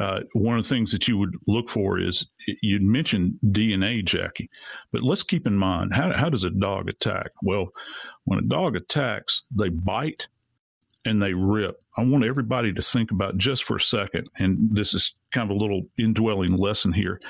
Uh, 0.00 0.20
one 0.32 0.58
of 0.58 0.64
the 0.64 0.68
things 0.68 0.90
that 0.90 1.06
you 1.06 1.16
would 1.16 1.36
look 1.46 1.68
for 1.68 2.00
is 2.00 2.26
you'd 2.62 2.82
mentioned 2.82 3.38
DNA, 3.46 4.04
Jackie, 4.04 4.50
but 4.90 5.02
let's 5.02 5.22
keep 5.22 5.46
in 5.46 5.56
mind 5.56 5.94
how, 5.94 6.12
how 6.12 6.28
does 6.28 6.44
a 6.44 6.50
dog 6.50 6.88
attack? 6.88 7.30
Well, 7.42 7.70
when 8.24 8.40
a 8.40 8.42
dog 8.42 8.74
attacks, 8.74 9.44
they 9.56 9.68
bite 9.68 10.26
and 11.04 11.22
they 11.22 11.34
rip. 11.34 11.80
I 11.96 12.02
want 12.02 12.24
everybody 12.24 12.72
to 12.72 12.82
think 12.82 13.12
about 13.12 13.38
just 13.38 13.62
for 13.62 13.76
a 13.76 13.80
second, 13.80 14.28
and 14.38 14.58
this 14.72 14.94
is 14.94 15.14
kind 15.32 15.50
of 15.50 15.56
a 15.56 15.60
little 15.60 15.82
indwelling 15.98 16.56
lesson 16.56 16.92
here 16.92 17.20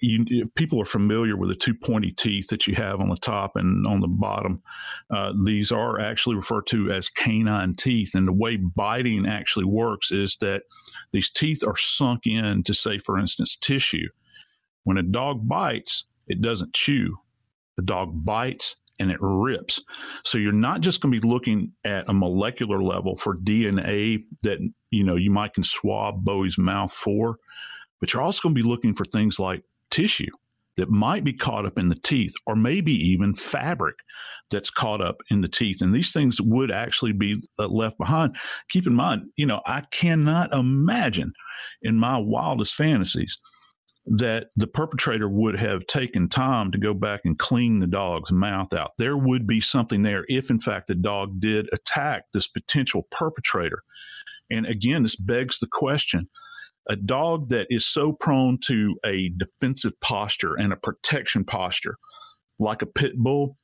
you, 0.00 0.46
people 0.54 0.80
are 0.80 0.86
familiar 0.86 1.36
with 1.36 1.48
the 1.48 1.56
two 1.56 1.74
pointy 1.74 2.12
teeth 2.12 2.48
that 2.48 2.66
you 2.66 2.74
have 2.74 3.00
on 3.00 3.08
the 3.08 3.16
top 3.16 3.52
and 3.56 3.86
on 3.86 4.00
the 4.00 4.08
bottom. 4.08 4.62
Uh, 5.10 5.32
these 5.44 5.72
are 5.72 5.98
actually 5.98 6.36
referred 6.36 6.66
to 6.68 6.90
as 6.90 7.08
canine 7.08 7.74
teeth. 7.74 8.14
And 8.14 8.28
the 8.28 8.32
way 8.32 8.56
biting 8.56 9.26
actually 9.26 9.64
works 9.64 10.10
is 10.10 10.36
that 10.40 10.62
these 11.12 11.30
teeth 11.30 11.62
are 11.66 11.76
sunk 11.76 12.26
in 12.26 12.62
to, 12.64 12.74
say, 12.74 12.98
for 12.98 13.18
instance, 13.18 13.56
tissue. 13.56 14.08
When 14.84 14.98
a 14.98 15.02
dog 15.02 15.48
bites, 15.48 16.04
it 16.26 16.40
doesn't 16.40 16.74
chew. 16.74 17.16
The 17.76 17.82
dog 17.82 18.24
bites 18.24 18.76
and 18.98 19.10
it 19.10 19.18
rips. 19.20 19.82
So 20.24 20.36
you're 20.38 20.52
not 20.52 20.82
just 20.82 21.00
going 21.00 21.12
to 21.12 21.20
be 21.20 21.26
looking 21.26 21.72
at 21.84 22.08
a 22.08 22.12
molecular 22.12 22.82
level 22.82 23.16
for 23.16 23.36
DNA 23.36 24.24
that 24.42 24.58
you 24.90 25.02
know 25.02 25.16
you 25.16 25.30
might 25.30 25.54
can 25.54 25.64
swab 25.64 26.22
Bowie's 26.22 26.58
mouth 26.58 26.92
for, 26.92 27.38
but 27.98 28.12
you're 28.12 28.22
also 28.22 28.42
going 28.42 28.54
to 28.54 28.62
be 28.62 28.68
looking 28.68 28.94
for 28.94 29.04
things 29.06 29.38
like 29.38 29.64
tissue 29.90 30.30
that 30.76 30.88
might 30.88 31.24
be 31.24 31.32
caught 31.32 31.66
up 31.66 31.78
in 31.78 31.88
the 31.88 31.94
teeth, 31.96 32.32
or 32.46 32.56
maybe 32.56 32.92
even 32.92 33.34
fabric 33.34 33.96
that's 34.50 34.70
caught 34.70 35.00
up 35.00 35.16
in 35.30 35.40
the 35.42 35.48
teeth. 35.48 35.82
And 35.82 35.94
these 35.94 36.12
things 36.12 36.40
would 36.40 36.70
actually 36.70 37.12
be 37.12 37.42
uh, 37.58 37.68
left 37.68 37.98
behind. 37.98 38.36
Keep 38.70 38.86
in 38.86 38.94
mind, 38.94 39.24
you 39.36 39.46
know, 39.46 39.60
I 39.66 39.82
cannot 39.90 40.52
imagine 40.52 41.32
in 41.82 41.96
my 41.96 42.18
wildest 42.18 42.74
fantasies 42.74 43.38
that 44.06 44.46
the 44.56 44.66
perpetrator 44.66 45.28
would 45.28 45.56
have 45.56 45.86
taken 45.86 46.28
time 46.28 46.70
to 46.72 46.78
go 46.78 46.94
back 46.94 47.20
and 47.24 47.38
clean 47.38 47.80
the 47.80 47.86
dog's 47.86 48.32
mouth 48.32 48.72
out. 48.72 48.92
There 48.96 49.16
would 49.16 49.46
be 49.46 49.60
something 49.60 50.02
there 50.02 50.24
if, 50.28 50.50
in 50.50 50.58
fact, 50.58 50.86
the 50.86 50.94
dog 50.94 51.40
did 51.40 51.68
attack 51.72 52.24
this 52.32 52.48
potential 52.48 53.06
perpetrator. 53.10 53.82
And 54.50 54.66
again, 54.66 55.02
this 55.02 55.16
begs 55.16 55.58
the 55.58 55.68
question 55.70 56.26
a 56.90 56.96
dog 56.96 57.50
that 57.50 57.68
is 57.70 57.86
so 57.86 58.12
prone 58.12 58.58
to 58.58 58.96
a 59.06 59.30
defensive 59.38 59.98
posture 60.00 60.56
and 60.56 60.72
a 60.72 60.76
protection 60.76 61.44
posture, 61.44 61.96
like 62.58 62.82
a 62.82 62.86
pit 62.86 63.12
bull, 63.16 63.56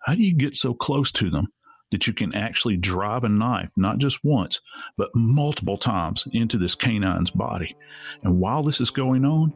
how 0.00 0.14
do 0.16 0.22
you 0.24 0.34
get 0.34 0.56
so 0.56 0.74
close 0.74 1.12
to 1.12 1.30
them 1.30 1.46
that 1.92 2.08
you 2.08 2.12
can 2.12 2.34
actually 2.34 2.76
drive 2.76 3.22
a 3.22 3.28
knife, 3.28 3.70
not 3.76 3.98
just 3.98 4.18
once, 4.24 4.60
but 4.96 5.10
multiple 5.14 5.78
times 5.78 6.24
into 6.32 6.58
this 6.58 6.74
canine's 6.74 7.30
body? 7.30 7.76
And 8.24 8.40
while 8.40 8.64
this 8.64 8.80
is 8.80 8.90
going 8.90 9.24
on, 9.24 9.50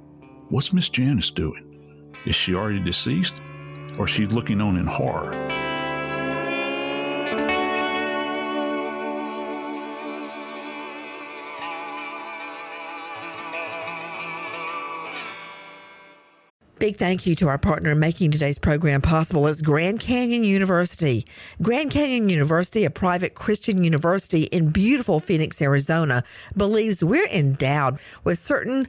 what's 0.51 0.73
Miss 0.73 0.89
Janness 0.89 1.33
doing? 1.33 2.13
Is 2.25 2.37
she 2.37 2.55
already 2.55 2.81
deceased 2.81 3.35
or 3.99 4.05
is 4.05 4.13
she 4.13 4.27
looking 4.27 4.61
on 4.61 4.77
in 4.77 4.87
horror? 4.87 5.72
Big 16.83 16.97
thank 16.97 17.27
you 17.27 17.37
to 17.37 17.47
our 17.47 17.59
partner 17.59 17.93
in 17.93 18.01
making 18.01 18.33
today's 18.33 18.59
program 18.59 19.01
possible 19.01 19.47
is 19.47 19.63
Grand 19.63 20.01
Canyon 20.01 20.43
University. 20.43 21.25
Grand 21.63 21.93
Canyon 21.93 22.29
University, 22.29 22.85
a 22.85 22.91
private 22.91 23.37
Christian 23.37 23.85
university 23.85 24.47
in 24.47 24.71
beautiful 24.71 25.21
Phoenix, 25.21 25.63
Arizona, 25.63 26.25
believes 26.57 27.05
we're 27.05 27.29
endowed 27.29 28.01
with 28.25 28.41
certain 28.41 28.89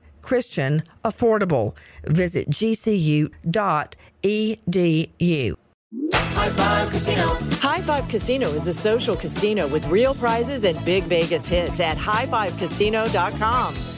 Christian, 0.21 0.83
affordable. 1.03 1.75
Visit 2.03 2.49
gcu.edu. 2.49 3.31
High 6.13 6.49
Five 6.49 6.89
Casino. 6.89 7.27
High 7.59 7.81
Five 7.81 8.07
Casino 8.07 8.49
is 8.49 8.67
a 8.67 8.73
social 8.73 9.15
casino 9.15 9.67
with 9.67 9.85
real 9.87 10.13
prizes 10.15 10.63
and 10.63 10.83
big 10.85 11.03
Vegas 11.03 11.47
hits 11.47 11.79
at 11.79 11.97
highfivecasino.com. 11.97 13.90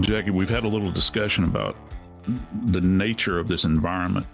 Jackie, 0.00 0.30
we've 0.30 0.50
had 0.50 0.64
a 0.64 0.68
little 0.68 0.90
discussion 0.90 1.44
about 1.44 1.76
the 2.66 2.80
nature 2.80 3.38
of 3.38 3.48
this 3.48 3.64
environment 3.64 4.26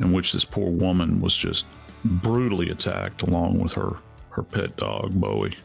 in 0.00 0.12
which 0.12 0.32
this 0.32 0.44
poor 0.44 0.70
woman 0.70 1.20
was 1.20 1.34
just 1.36 1.66
brutally 2.04 2.70
attacked 2.70 3.22
along 3.22 3.58
with 3.58 3.72
her 3.72 3.96
her 4.30 4.42
pet 4.42 4.76
dog 4.76 5.12
Bowie. 5.14 5.56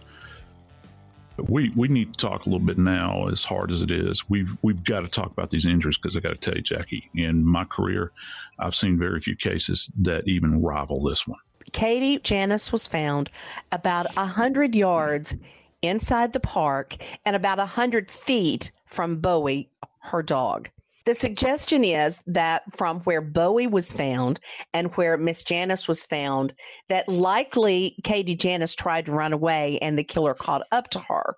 We 1.38 1.72
we 1.76 1.88
need 1.88 2.14
to 2.14 2.18
talk 2.18 2.46
a 2.46 2.50
little 2.50 2.66
bit 2.66 2.78
now, 2.78 3.28
as 3.28 3.44
hard 3.44 3.72
as 3.72 3.82
it 3.82 3.92
is. 3.92 4.30
We've 4.30 4.56
we've 4.62 4.84
got 4.84 5.02
to 5.02 5.08
talk 5.08 5.32
about 5.32 5.50
these 5.50 5.66
injuries 5.66 5.98
because 5.98 6.16
I 6.16 6.20
got 6.20 6.34
to 6.34 6.40
tell 6.40 6.56
you, 6.56 6.62
Jackie, 6.62 7.10
in 7.16 7.46
my 7.46 7.66
career, 7.66 8.12
I've 8.60 8.76
seen 8.76 8.98
very 8.98 9.20
few 9.20 9.36
cases 9.36 9.92
that 10.00 10.28
even 10.28 10.62
rival 10.62 11.04
this 11.04 11.28
one. 11.28 11.40
Katie 11.74 12.20
Janness 12.20 12.72
was 12.72 12.88
found 12.88 13.30
about 13.72 14.08
a 14.18 14.26
hundred 14.26 14.76
yards 14.76 15.36
inside 15.82 16.34
the 16.34 16.40
park 16.40 16.98
and 17.26 17.36
about 17.36 17.60
a 17.60 17.66
hundred 17.66 18.10
feet 18.10 18.72
from 18.86 19.20
Bowie, 19.20 19.70
her 20.00 20.24
dog. 20.24 20.70
The 21.06 21.16
suggestion 21.16 21.84
is 21.84 22.22
that 22.28 22.64
from 22.76 23.00
where 23.02 23.22
Bowie 23.22 23.68
was 23.68 23.92
found 23.92 24.40
and 24.74 24.96
where 24.96 25.18
Miss 25.18 25.44
Janness 25.44 25.88
was 25.88 26.04
found, 26.04 26.54
that 26.90 27.10
likely 27.10 27.96
Katie 28.04 28.36
Janness 28.36 28.76
tried 28.76 29.08
to 29.08 29.12
run 29.12 29.34
away 29.34 29.80
and 29.82 29.98
the 29.98 30.04
killer 30.04 30.36
caught 30.36 30.68
up 30.72 30.90
to 30.92 31.00
her. 31.00 31.36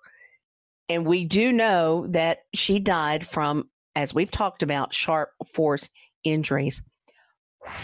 And 0.90 1.06
we 1.06 1.24
do 1.24 1.50
know 1.50 2.06
that 2.08 2.40
she 2.54 2.78
died 2.78 3.26
from, 3.26 3.70
as 3.96 4.12
we've 4.12 4.30
talked 4.30 4.62
about, 4.62 4.92
sharp 4.92 5.30
force 5.46 5.88
injuries. 6.24 6.82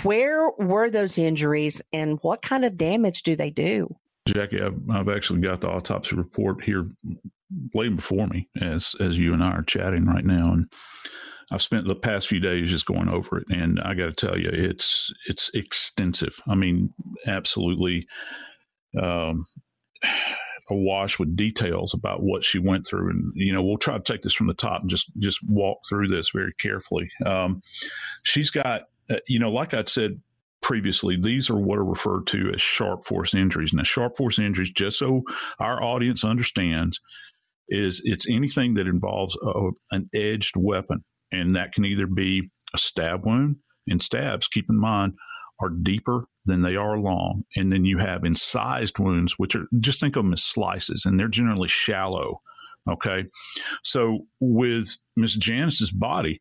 Where 0.02 0.50
were 0.58 0.90
those 0.90 1.16
injuries 1.16 1.80
and 1.94 2.18
what 2.20 2.42
kind 2.42 2.66
of 2.66 2.76
damage 2.76 3.22
do 3.22 3.36
they 3.36 3.50
do? 3.50 3.96
Jackie, 4.32 4.62
I've, 4.62 4.78
I've 4.90 5.08
actually 5.08 5.40
got 5.40 5.60
the 5.60 5.68
autopsy 5.70 6.16
report 6.16 6.62
here 6.62 6.90
laying 7.74 7.96
before 7.96 8.26
me 8.28 8.48
as 8.60 8.94
as 9.00 9.18
you 9.18 9.32
and 9.34 9.42
I 9.42 9.50
are 9.50 9.62
chatting 9.62 10.06
right 10.06 10.24
now, 10.24 10.52
and 10.52 10.72
I've 11.50 11.62
spent 11.62 11.86
the 11.86 11.96
past 11.96 12.28
few 12.28 12.40
days 12.40 12.70
just 12.70 12.86
going 12.86 13.08
over 13.08 13.38
it, 13.38 13.48
and 13.50 13.80
I 13.80 13.94
got 13.94 14.06
to 14.06 14.12
tell 14.12 14.38
you, 14.38 14.50
it's 14.52 15.12
it's 15.26 15.50
extensive. 15.54 16.40
I 16.48 16.54
mean, 16.54 16.92
absolutely 17.26 18.06
um, 19.00 19.46
awash 20.70 21.18
with 21.18 21.36
details 21.36 21.92
about 21.94 22.22
what 22.22 22.44
she 22.44 22.58
went 22.58 22.86
through, 22.86 23.10
and 23.10 23.32
you 23.34 23.52
know, 23.52 23.62
we'll 23.62 23.78
try 23.78 23.96
to 23.98 24.12
take 24.12 24.22
this 24.22 24.34
from 24.34 24.46
the 24.46 24.54
top 24.54 24.82
and 24.82 24.90
just 24.90 25.10
just 25.18 25.40
walk 25.48 25.78
through 25.88 26.08
this 26.08 26.30
very 26.30 26.52
carefully. 26.54 27.10
Um, 27.26 27.62
she's 28.22 28.50
got, 28.50 28.82
uh, 29.10 29.16
you 29.26 29.38
know, 29.38 29.50
like 29.50 29.74
I 29.74 29.84
said 29.86 30.20
previously, 30.62 31.16
these 31.20 31.50
are 31.50 31.58
what 31.58 31.78
are 31.78 31.84
referred 31.84 32.26
to 32.28 32.52
as 32.54 32.60
sharp 32.60 33.04
force 33.04 33.34
injuries. 33.34 33.72
Now, 33.72 33.82
sharp 33.82 34.16
force 34.16 34.38
injuries, 34.38 34.70
just 34.70 34.98
so 34.98 35.22
our 35.58 35.82
audience 35.82 36.24
understands, 36.24 37.00
is 37.68 38.00
it's 38.04 38.28
anything 38.28 38.74
that 38.74 38.86
involves 38.86 39.36
a, 39.42 39.70
an 39.92 40.10
edged 40.14 40.56
weapon 40.56 41.04
and 41.32 41.56
that 41.56 41.72
can 41.72 41.84
either 41.84 42.06
be 42.06 42.50
a 42.74 42.78
stab 42.78 43.24
wound. 43.24 43.56
And 43.88 44.02
stabs, 44.02 44.46
keep 44.46 44.66
in 44.68 44.78
mind, 44.78 45.14
are 45.60 45.70
deeper 45.70 46.26
than 46.46 46.62
they 46.62 46.76
are 46.76 46.98
long. 46.98 47.44
And 47.56 47.72
then 47.72 47.84
you 47.84 47.98
have 47.98 48.24
incised 48.24 48.98
wounds, 48.98 49.34
which 49.38 49.54
are 49.54 49.66
just 49.80 50.00
think 50.00 50.16
of 50.16 50.24
them 50.24 50.32
as 50.32 50.42
slices, 50.42 51.04
and 51.04 51.18
they're 51.18 51.28
generally 51.28 51.68
shallow. 51.68 52.40
Okay. 52.88 53.26
So 53.82 54.26
with 54.40 54.96
Miss 55.16 55.34
Janness's 55.34 55.90
body, 55.90 56.40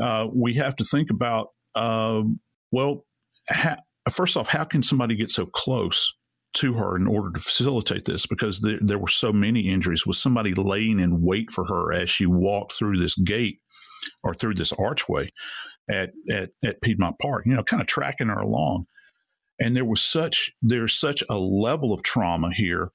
uh, 0.00 0.26
we 0.32 0.54
have 0.54 0.76
to 0.76 0.84
think 0.84 1.10
about, 1.10 1.48
uh, 1.74 2.22
well, 2.70 3.04
ha- 3.48 3.76
first 4.10 4.36
off, 4.36 4.48
how 4.48 4.64
can 4.64 4.82
somebody 4.82 5.16
get 5.16 5.30
so 5.30 5.46
close 5.46 6.12
to 6.52 6.74
her 6.74 6.96
in 6.96 7.06
order 7.06 7.30
to 7.32 7.40
facilitate 7.40 8.04
this? 8.04 8.26
Because 8.26 8.60
there, 8.60 8.78
there 8.80 8.98
were 8.98 9.08
so 9.08 9.32
many 9.32 9.68
injuries. 9.68 10.06
Was 10.06 10.20
somebody 10.20 10.52
laying 10.54 11.00
in 11.00 11.22
wait 11.22 11.50
for 11.50 11.64
her 11.66 11.92
as 11.92 12.10
she 12.10 12.26
walked 12.26 12.72
through 12.72 12.98
this 12.98 13.14
gate 13.16 13.58
or 14.22 14.34
through 14.34 14.54
this 14.54 14.72
archway 14.72 15.28
at, 15.90 16.10
at, 16.30 16.50
at 16.64 16.80
Piedmont 16.80 17.18
Park, 17.18 17.44
you 17.46 17.54
know, 17.54 17.62
kind 17.62 17.80
of 17.80 17.86
tracking 17.86 18.28
her 18.28 18.38
along. 18.38 18.86
And 19.60 19.76
there 19.76 19.84
was 19.84 20.02
such, 20.02 20.52
there's 20.62 20.98
such 20.98 21.22
a 21.28 21.38
level 21.38 21.92
of 21.92 22.02
trauma 22.02 22.50
here 22.52 22.92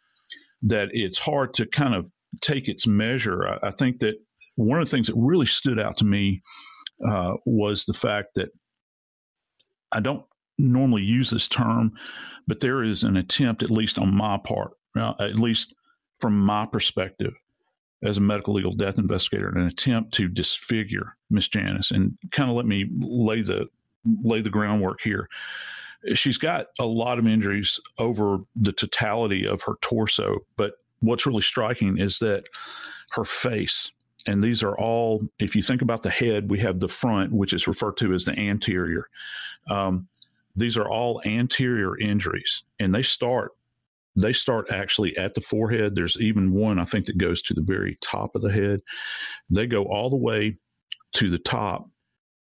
that 0.64 0.90
it's 0.94 1.20
hard 1.20 1.54
to 1.56 1.68
kind 1.68 1.94
of 1.94 2.10
take 2.42 2.68
its 2.68 2.88
measure. 2.88 3.48
I, 3.48 3.68
I 3.68 3.72
think 3.72 4.00
that 4.00 4.16
one 4.56 4.80
of 4.80 4.86
the 4.86 4.92
things 4.92 5.08
that 5.08 5.16
really 5.16 5.46
stood 5.46 5.80
out 5.80 5.98
to 5.98 6.06
me 6.06 6.42
uh, 7.08 7.34
was 7.46 7.86
the 7.86 7.94
fact 7.94 8.30
that 8.36 8.50
I 9.92 10.00
don't 10.00 10.24
normally 10.58 11.04
use 11.04 11.30
this 11.30 11.48
term, 11.48 11.94
but 12.48 12.60
there 12.60 12.84
is 12.84 13.04
an 13.04 13.18
attempt, 13.18 13.64
at 13.64 13.72
least 13.72 13.98
on 13.98 14.16
my 14.16 14.38
part, 14.38 14.72
uh, 14.96 15.14
at 15.20 15.36
least 15.36 15.74
from 16.20 16.40
my 16.40 16.66
perspective, 16.66 17.34
as 18.04 18.18
a 18.18 18.22
medical 18.22 18.54
legal 18.54 18.74
death 18.74 18.98
investigator 18.98 19.50
an 19.50 19.66
attempt 19.66 20.14
to 20.14 20.28
disfigure 20.28 21.16
Miss 21.30 21.48
Janness 21.48 21.92
and 21.92 22.18
kind 22.32 22.50
of 22.50 22.56
let 22.56 22.66
me 22.66 22.90
lay 23.00 23.42
the 23.42 23.68
lay 24.24 24.42
the 24.42 24.50
groundwork 24.50 25.02
here. 25.02 25.28
She's 26.14 26.38
got 26.38 26.68
a 26.80 26.86
lot 26.86 27.18
of 27.18 27.28
injuries 27.28 27.80
over 27.98 28.40
the 28.56 28.72
totality 28.72 29.48
of 29.48 29.64
her 29.64 29.74
torso, 29.82 30.40
but 30.56 30.76
what's 31.00 31.26
really 31.26 31.42
striking 31.42 31.98
is 31.98 32.20
that 32.20 32.44
her 33.12 33.26
face 33.26 33.92
and 34.28 34.44
these 34.44 34.64
are 34.64 34.78
all 34.78 35.22
if 35.40 35.56
you 35.56 35.62
think 35.62 35.82
about 35.82 36.04
the 36.04 36.10
head 36.10 36.50
we 36.50 36.60
have 36.60 36.80
the 36.80 36.88
front 36.88 37.32
which 37.32 37.54
is 37.54 37.68
referred 37.68 37.96
to 37.98 38.14
as 38.14 38.26
the 38.26 38.38
anterior 38.38 39.08
um, 39.70 40.08
these 40.56 40.78
are 40.78 40.90
all 40.90 41.22
anterior 41.26 41.98
injuries 42.00 42.64
and 42.80 42.94
they 42.94 43.02
start 43.02 43.52
they 44.16 44.34
start 44.34 44.72
actually 44.72 45.16
at 45.18 45.34
the 45.34 45.42
forehead. 45.42 45.96
There's 45.96 46.18
even 46.20 46.54
one, 46.54 46.80
I 46.80 46.86
think, 46.86 47.06
that 47.06 47.18
goes 47.18 47.42
to 47.44 47.54
the 47.54 47.62
very 47.62 47.98
top 48.02 48.36
of 48.36 48.42
the 48.42 48.52
head. 48.52 48.82
They 49.50 49.68
go 49.68 49.84
all 49.84 50.10
the 50.10 50.16
way 50.16 50.56
to 51.14 51.30
the 51.30 51.38
top, 51.38 51.90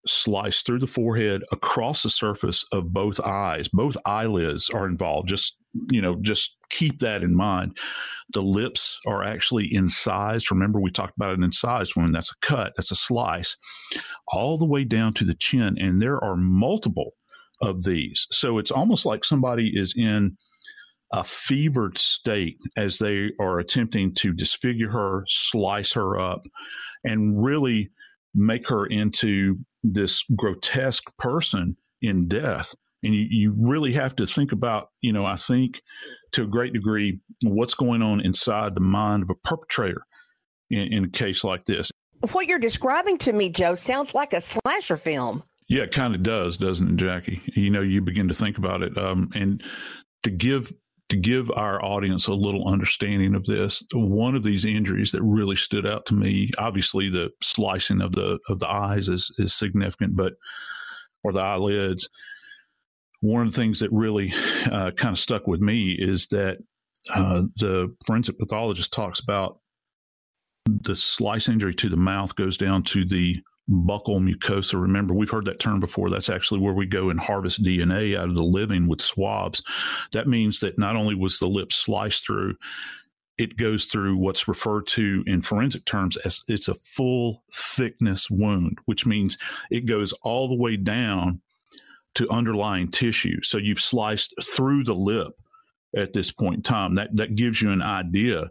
slice 0.05 0.61
through 0.61 0.79
the 0.79 0.87
forehead, 0.87 1.43
across 1.51 2.03
the 2.03 2.09
surface 2.09 2.63
of 2.71 2.93
both 2.93 3.19
eyes. 3.19 3.67
Both 3.69 3.97
eyelids 4.05 4.69
are 4.69 4.85
involved. 4.85 5.29
Just, 5.29 5.57
you 5.91 6.01
know, 6.01 6.15
just 6.21 6.57
keep 6.69 6.99
that 6.99 7.23
in 7.23 7.35
mind. 7.35 7.75
The 8.33 8.43
lips 8.43 8.99
are 9.07 9.23
actually 9.23 9.73
incised. 9.73 10.51
Remember, 10.51 10.79
we 10.79 10.91
talked 10.91 11.17
about 11.17 11.37
an 11.37 11.43
incised 11.43 11.95
wound. 11.95 12.13
That's 12.13 12.31
a 12.31 12.45
cut, 12.45 12.73
that's 12.77 12.91
a 12.91 12.95
slice, 12.95 13.57
all 14.27 14.59
the 14.59 14.65
way 14.65 14.83
down 14.83 15.13
to 15.13 15.25
the 15.25 15.35
chin. 15.35 15.75
And 15.79 16.01
there 16.01 16.23
are 16.23 16.35
multiple 16.35 17.13
of 17.61 17.83
these. 17.83 18.27
So 18.31 18.57
it's 18.57 18.71
almost 18.71 19.05
like 19.05 19.23
somebody 19.23 19.71
is 19.73 19.93
in 19.95 20.37
a 21.11 21.23
fevered 21.23 21.97
state 21.97 22.57
as 22.75 22.99
they 22.99 23.31
are 23.39 23.59
attempting 23.59 24.13
to 24.15 24.33
disfigure 24.33 24.91
her, 24.91 25.23
slice 25.27 25.93
her 25.93 26.19
up, 26.19 26.41
and 27.03 27.41
really 27.41 27.89
make 28.35 28.67
her 28.67 28.85
into 28.85 29.59
this 29.83 30.23
grotesque 30.35 31.05
person 31.17 31.77
in 32.01 32.27
death. 32.27 32.75
And 33.03 33.15
you, 33.15 33.27
you 33.29 33.55
really 33.57 33.93
have 33.93 34.15
to 34.17 34.25
think 34.25 34.51
about, 34.51 34.89
you 35.01 35.13
know, 35.13 35.25
I 35.25 35.35
think 35.35 35.81
to 36.33 36.43
a 36.43 36.47
great 36.47 36.73
degree, 36.73 37.19
what's 37.41 37.73
going 37.73 38.01
on 38.01 38.19
inside 38.19 38.75
the 38.75 38.81
mind 38.81 39.23
of 39.23 39.29
a 39.29 39.47
perpetrator 39.47 40.01
in, 40.69 40.91
in 40.91 41.03
a 41.05 41.09
case 41.09 41.43
like 41.43 41.65
this. 41.65 41.89
What 42.31 42.47
you're 42.47 42.59
describing 42.59 43.17
to 43.19 43.33
me, 43.33 43.49
Joe, 43.49 43.75
sounds 43.75 44.13
like 44.13 44.33
a 44.33 44.41
slasher 44.41 44.97
film. 44.97 45.43
Yeah, 45.67 45.83
it 45.83 45.91
kind 45.91 46.15
of 46.15 46.23
does, 46.23 46.57
doesn't 46.57 46.91
it, 46.91 46.95
Jackie? 46.95 47.41
You 47.53 47.69
know, 47.69 47.81
you 47.81 48.01
begin 48.01 48.29
to 48.29 48.33
think 48.33 48.57
about 48.57 48.81
it. 48.83 48.97
Um, 48.97 49.29
and 49.35 49.61
to 50.23 50.29
give 50.29 50.71
to 51.09 51.17
give 51.17 51.49
our 51.51 51.83
audience 51.83 52.27
a 52.27 52.33
little 52.33 52.67
understanding 52.67 53.33
of 53.33 53.45
this, 53.45 53.81
one 53.93 54.35
of 54.35 54.43
these 54.43 54.65
injuries 54.65 55.11
that 55.13 55.23
really 55.23 55.55
stood 55.55 55.85
out 55.85 56.05
to 56.05 56.13
me, 56.13 56.51
obviously 56.57 57.09
the 57.09 57.29
slicing 57.41 58.01
of 58.01 58.11
the 58.11 58.39
of 58.49 58.59
the 58.59 58.69
eyes 58.69 59.09
is 59.09 59.31
is 59.37 59.53
significant, 59.53 60.15
but 60.15 60.33
or 61.23 61.33
the 61.33 61.41
eyelids. 61.41 62.09
One 63.21 63.47
of 63.47 63.53
the 63.53 63.61
things 63.61 63.79
that 63.79 63.91
really 63.91 64.33
uh, 64.71 64.91
kind 64.91 65.13
of 65.13 65.19
stuck 65.19 65.47
with 65.47 65.59
me 65.59 65.91
is 65.93 66.27
that 66.27 66.59
uh, 67.13 67.43
the 67.55 67.95
forensic 68.05 68.37
pathologist 68.37 68.93
talks 68.93 69.19
about 69.19 69.59
the 70.65 70.95
slice 70.95 71.49
injury 71.49 71.73
to 71.73 71.89
the 71.89 71.97
mouth 71.97 72.35
goes 72.35 72.57
down 72.57 72.83
to 72.83 73.05
the 73.05 73.37
buccal 73.69 74.21
mucosa. 74.21 74.81
Remember, 74.81 75.13
we've 75.13 75.29
heard 75.29 75.45
that 75.45 75.59
term 75.59 75.79
before. 75.79 76.09
That's 76.09 76.29
actually 76.29 76.59
where 76.59 76.73
we 76.73 76.85
go 76.85 77.09
and 77.09 77.19
harvest 77.19 77.63
DNA 77.63 78.17
out 78.17 78.29
of 78.29 78.35
the 78.35 78.43
living 78.43 78.87
with 78.87 79.01
swabs. 79.01 79.61
That 80.13 80.27
means 80.27 80.59
that 80.59 80.79
not 80.79 80.95
only 80.95 81.15
was 81.15 81.39
the 81.39 81.47
lip 81.47 81.73
sliced 81.73 82.25
through, 82.25 82.55
it 83.37 83.57
goes 83.57 83.85
through 83.85 84.17
what's 84.17 84.47
referred 84.47 84.87
to 84.87 85.23
in 85.27 85.41
forensic 85.41 85.85
terms 85.85 86.17
as 86.17 86.41
it's 86.47 86.67
a 86.67 86.73
full 86.73 87.43
thickness 87.53 88.29
wound, 88.29 88.79
which 88.85 89.05
means 89.05 89.37
it 89.69 89.85
goes 89.85 90.11
all 90.23 90.47
the 90.47 90.55
way 90.55 90.75
down 90.75 91.41
to 92.15 92.29
underlying 92.31 92.89
tissue. 92.89 93.41
So 93.43 93.59
you've 93.59 93.79
sliced 93.79 94.33
through 94.41 94.85
the 94.85 94.95
lip 94.95 95.33
at 95.95 96.13
this 96.13 96.31
point 96.31 96.55
in 96.55 96.61
time. 96.63 96.95
That 96.95 97.15
that 97.15 97.35
gives 97.35 97.61
you 97.61 97.71
an 97.71 97.81
idea 97.81 98.49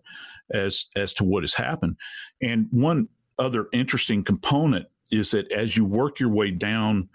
as 0.52 0.87
as 0.94 1.12
to 1.14 1.24
what 1.24 1.42
has 1.42 1.55
happened. 1.55 1.96
And 2.40 2.68
one 2.70 3.09
other 3.38 3.66
interesting 3.72 4.22
component 4.22 4.87
is 5.11 5.31
that 5.31 5.51
as 5.53 5.77
you 5.77 5.85
work 5.85 6.21
your 6.21 6.29
way 6.29 6.51
down 6.51 7.09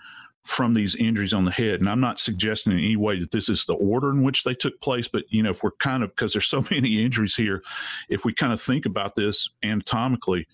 from 0.43 0.73
these 0.73 0.95
injuries 0.95 1.33
on 1.33 1.45
the 1.45 1.51
head, 1.51 1.79
and 1.79 1.89
I'm 1.89 1.99
not 1.99 2.19
suggesting 2.19 2.73
in 2.73 2.79
any 2.79 2.95
way 2.95 3.19
that 3.19 3.31
this 3.31 3.47
is 3.49 3.65
the 3.65 3.75
order 3.75 4.09
in 4.09 4.23
which 4.23 4.43
they 4.43 4.55
took 4.55 4.79
place, 4.81 5.07
but 5.07 5.25
you 5.29 5.43
know, 5.43 5.51
if 5.51 5.63
we're 5.63 5.71
kind 5.71 6.03
of 6.03 6.09
because 6.09 6.33
there's 6.33 6.47
so 6.47 6.65
many 6.71 7.03
injuries 7.03 7.35
here, 7.35 7.61
if 8.09 8.25
we 8.25 8.33
kind 8.33 8.53
of 8.53 8.61
think 8.61 8.85
about 8.85 9.15
this 9.15 9.49
anatomically, 9.63 10.47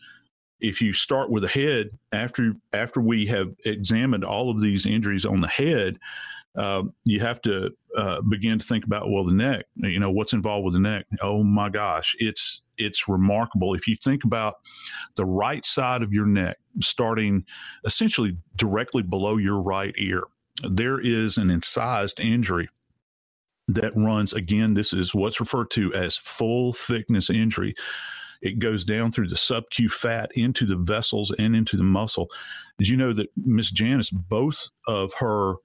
if 0.59 0.81
you 0.81 0.91
start 0.91 1.29
with 1.29 1.43
the 1.43 1.49
head 1.49 1.91
after 2.11 2.53
after 2.73 2.99
we 2.99 3.25
have 3.27 3.53
examined 3.65 4.25
all 4.25 4.49
of 4.49 4.59
these 4.59 4.85
injuries 4.85 5.25
on 5.25 5.41
the 5.41 5.47
head, 5.47 5.99
uh, 6.55 6.83
you 7.05 7.19
have 7.19 7.41
to 7.43 7.71
uh, 7.95 8.21
begin 8.23 8.59
to 8.59 8.65
think 8.65 8.83
about 8.83 9.09
well 9.09 9.23
the 9.23 9.31
neck 9.31 9.65
you 9.75 9.99
know 9.99 10.11
what's 10.11 10.33
involved 10.33 10.65
with 10.65 10.73
the 10.73 10.79
neck? 10.79 11.05
Oh 11.21 11.43
my 11.43 11.69
gosh 11.69 12.15
it's 12.19 12.61
it's 12.77 13.07
remarkable. 13.07 13.73
If 13.73 13.87
you 13.87 13.95
think 13.95 14.23
about 14.23 14.55
the 15.15 15.25
right 15.25 15.65
side 15.65 16.01
of 16.03 16.13
your 16.13 16.25
neck 16.25 16.57
starting 16.81 17.43
essentially 17.85 18.37
directly 18.55 19.01
below 19.01 19.37
your 19.37 19.61
right 19.61 19.93
ear 19.97 20.23
there 20.63 20.99
is 20.99 21.37
an 21.37 21.51
incised 21.51 22.19
injury 22.19 22.69
that 23.67 23.95
runs 23.95 24.33
again 24.33 24.73
this 24.73 24.93
is 24.93 25.13
what's 25.13 25.39
referred 25.39 25.69
to 25.71 25.93
as 25.93 26.17
full 26.17 26.73
thickness 26.73 27.29
injury. 27.29 27.75
It 28.41 28.59
goes 28.59 28.83
down 28.83 29.11
through 29.11 29.29
the 29.29 29.35
subq 29.35 29.91
fat 29.91 30.31
into 30.35 30.65
the 30.65 30.77
vessels 30.77 31.33
and 31.37 31.55
into 31.55 31.75
the 31.75 31.83
muscle. 31.83 32.29
Did 32.77 32.87
you 32.87 32.95
know 32.95 33.13
that 33.13 33.29
miss 33.35 33.71
janness 33.71 34.09
both 34.09 34.69
of 34.87 35.13
her 35.19 35.55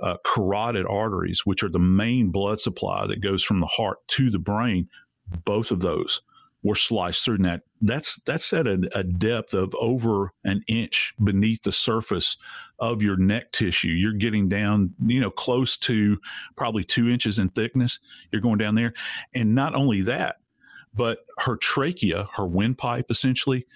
uh, 0.00 0.16
carotid 0.24 0.86
arteries, 0.86 1.42
which 1.44 1.62
are 1.62 1.68
the 1.68 1.78
main 1.78 2.30
blood 2.30 2.60
supply 2.60 3.06
that 3.06 3.22
goes 3.22 3.42
from 3.42 3.60
the 3.60 3.66
heart 3.66 3.98
to 4.08 4.30
the 4.30 4.38
brain, 4.38 4.88
both 5.44 5.70
of 5.70 5.80
those 5.80 6.22
were 6.62 6.74
sliced 6.74 7.24
through. 7.24 7.38
that 7.38 7.62
that's 7.80 8.20
that's 8.24 8.52
at 8.52 8.66
a, 8.66 8.88
a, 8.94 9.02
depth 9.02 9.52
of 9.52 9.74
over 9.74 10.32
an 10.44 10.62
inch 10.68 11.12
beneath 11.22 11.62
the 11.62 11.72
surface 11.72 12.36
of 12.78 13.02
your 13.02 13.16
neck 13.16 13.50
tissue. 13.52 13.88
You're 13.88 14.12
getting 14.12 14.48
down, 14.48 14.94
you 15.04 15.20
know, 15.20 15.30
close 15.30 15.76
to 15.78 16.18
probably 16.56 16.84
two 16.84 17.08
inches 17.08 17.38
in 17.38 17.48
thickness. 17.48 17.98
You're 18.30 18.42
going 18.42 18.58
down 18.58 18.76
there, 18.76 18.94
and 19.34 19.54
not 19.54 19.74
only 19.74 20.02
that, 20.02 20.36
but 20.94 21.18
her 21.38 21.56
trachea, 21.56 22.28
her 22.34 22.46
windpipe, 22.46 23.10
essentially 23.10 23.66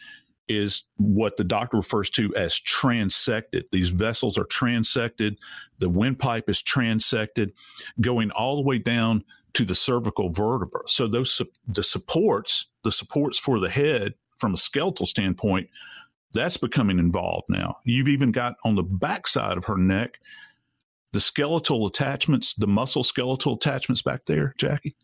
is 0.48 0.84
what 0.96 1.36
the 1.36 1.44
doctor 1.44 1.78
refers 1.78 2.08
to 2.10 2.32
as 2.36 2.54
transected. 2.54 3.64
These 3.72 3.88
vessels 3.88 4.38
are 4.38 4.44
transected. 4.44 5.38
The 5.80 5.88
windpipe 5.88 6.48
is 6.48 6.62
transected, 6.62 7.52
going 8.00 8.30
all 8.30 8.54
the 8.54 8.62
way 8.62 8.78
down 8.78 9.24
to 9.56 9.64
the 9.64 9.74
cervical 9.74 10.30
vertebra. 10.30 10.82
So 10.86 11.06
those 11.06 11.40
the 11.66 11.82
supports, 11.82 12.66
the 12.84 12.92
supports 12.92 13.38
for 13.38 13.58
the 13.58 13.70
head 13.70 14.14
from 14.36 14.54
a 14.54 14.58
skeletal 14.58 15.06
standpoint, 15.06 15.68
that's 16.32 16.56
becoming 16.56 16.98
involved 16.98 17.46
now. 17.48 17.76
You've 17.84 18.08
even 18.08 18.32
got 18.32 18.54
on 18.64 18.74
the 18.74 18.82
backside 18.82 19.56
of 19.56 19.64
her 19.66 19.76
neck 19.76 20.18
the 21.12 21.20
skeletal 21.20 21.86
attachments, 21.86 22.52
the 22.54 22.66
muscle 22.66 23.04
skeletal 23.04 23.54
attachments 23.54 24.02
back 24.02 24.26
there, 24.26 24.54
Jackie 24.58 24.94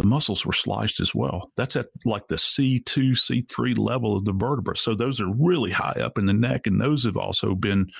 the 0.00 0.06
muscles 0.06 0.46
were 0.46 0.52
sliced 0.52 0.98
as 0.98 1.14
well. 1.14 1.50
That's 1.58 1.76
at 1.76 1.88
like 2.06 2.28
the 2.28 2.36
C2, 2.36 2.82
C3 3.12 3.78
level 3.78 4.16
of 4.16 4.24
the 4.24 4.32
vertebra. 4.32 4.78
So 4.78 4.94
those 4.94 5.20
are 5.20 5.30
really 5.30 5.72
high 5.72 5.98
up 6.00 6.16
in 6.16 6.24
the 6.24 6.32
neck, 6.32 6.66
and 6.66 6.80
those 6.80 7.04
have 7.04 7.18
also 7.18 7.54
been 7.54 7.90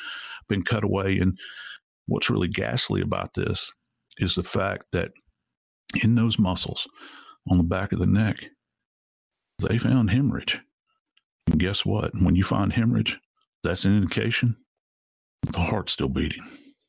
been 0.48 0.62
cut 0.62 0.82
away. 0.82 1.18
And 1.18 1.38
what's 2.06 2.30
really 2.30 2.48
ghastly 2.48 3.02
about 3.02 3.34
this 3.34 3.70
is 4.16 4.34
the 4.34 4.42
fact 4.42 4.84
that 4.92 5.12
in 6.02 6.14
those 6.14 6.38
muscles 6.38 6.88
on 7.48 7.58
the 7.58 7.64
back 7.64 7.92
of 7.92 7.98
the 7.98 8.06
neck, 8.06 8.46
they 9.60 9.78
found 9.78 10.10
hemorrhage. 10.10 10.60
And 11.46 11.58
guess 11.58 11.84
what? 11.84 12.12
When 12.14 12.36
you 12.36 12.44
find 12.44 12.72
hemorrhage, 12.72 13.18
that's 13.62 13.84
an 13.84 13.96
indication 13.96 14.56
the 15.42 15.60
heart's 15.60 15.92
still 15.92 16.08
beating. 16.08 16.42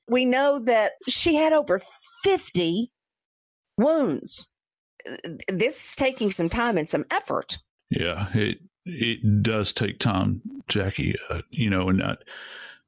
We 0.08 0.26
know 0.26 0.60
that 0.60 0.94
she 1.08 1.36
had 1.36 1.54
over 1.54 1.80
50 2.24 2.92
wounds 3.78 4.48
this 5.48 5.90
is 5.90 5.96
taking 5.96 6.32
some 6.32 6.50
time 6.50 6.78
and 6.78 6.90
some 6.90 7.06
effort. 7.12 7.58
Yeah, 7.90 8.28
it 8.34 8.60
it 8.86 9.44
does 9.44 9.74
take 9.74 10.00
time, 10.00 10.42
Jackie. 10.68 11.16
Uh, 11.30 11.42
you 11.50 11.70
know, 11.70 11.90
and 11.90 12.04
I, 12.04 12.18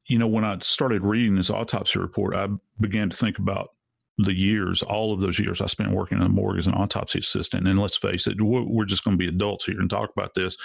you 0.07 0.17
know, 0.17 0.27
when 0.27 0.45
I 0.45 0.57
started 0.61 1.03
reading 1.03 1.35
this 1.35 1.49
autopsy 1.49 1.99
report, 1.99 2.35
I 2.35 2.47
began 2.79 3.09
to 3.09 3.17
think 3.17 3.39
about 3.39 3.69
the 4.17 4.33
years, 4.33 4.83
all 4.83 5.11
of 5.11 5.21
those 5.21 5.39
years 5.39 5.61
I 5.61 5.65
spent 5.65 5.91
working 5.91 6.19
in 6.19 6.23
the 6.23 6.29
morgue 6.29 6.59
as 6.59 6.67
an 6.67 6.75
autopsy 6.75 7.19
assistant. 7.19 7.67
And 7.67 7.79
let's 7.79 7.97
face 7.97 8.27
it, 8.27 8.39
we're 8.39 8.85
just 8.85 9.03
going 9.03 9.17
to 9.17 9.23
be 9.23 9.27
adults 9.27 9.65
here 9.65 9.79
and 9.79 9.89
talk 9.89 10.11
about 10.15 10.35
this. 10.35 10.55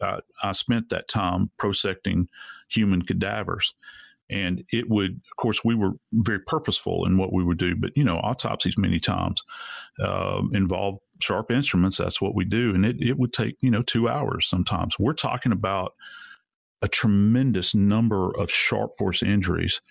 Uh, 0.00 0.20
I 0.42 0.52
spent 0.52 0.88
that 0.88 1.08
time 1.08 1.50
prosecting 1.58 2.28
human 2.68 3.02
cadavers. 3.02 3.74
And 4.30 4.64
it 4.72 4.88
would, 4.88 5.10
of 5.10 5.36
course, 5.36 5.62
we 5.64 5.74
were 5.74 5.92
very 6.12 6.40
purposeful 6.40 7.04
in 7.04 7.18
what 7.18 7.32
we 7.32 7.44
would 7.44 7.58
do, 7.58 7.76
but 7.76 7.90
you 7.94 8.04
know, 8.04 8.16
autopsies 8.16 8.78
many 8.78 8.98
times 8.98 9.42
uh, 10.00 10.40
involve 10.52 10.96
sharp 11.20 11.50
instruments. 11.50 11.98
That's 11.98 12.22
what 12.22 12.34
we 12.34 12.46
do, 12.46 12.74
and 12.74 12.86
it 12.86 12.96
it 13.00 13.18
would 13.18 13.34
take 13.34 13.56
you 13.60 13.70
know 13.70 13.82
two 13.82 14.08
hours 14.08 14.48
sometimes. 14.48 14.98
We're 14.98 15.12
talking 15.12 15.52
about 15.52 15.92
a 16.80 16.88
tremendous 16.88 17.74
number 17.74 18.30
of 18.38 18.50
sharp 18.50 18.92
force 18.96 19.22
injuries 19.22 19.82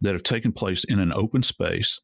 that 0.00 0.12
have 0.12 0.22
taken 0.22 0.52
place 0.52 0.84
in 0.84 0.98
an 0.98 1.12
open 1.12 1.42
space 1.42 2.00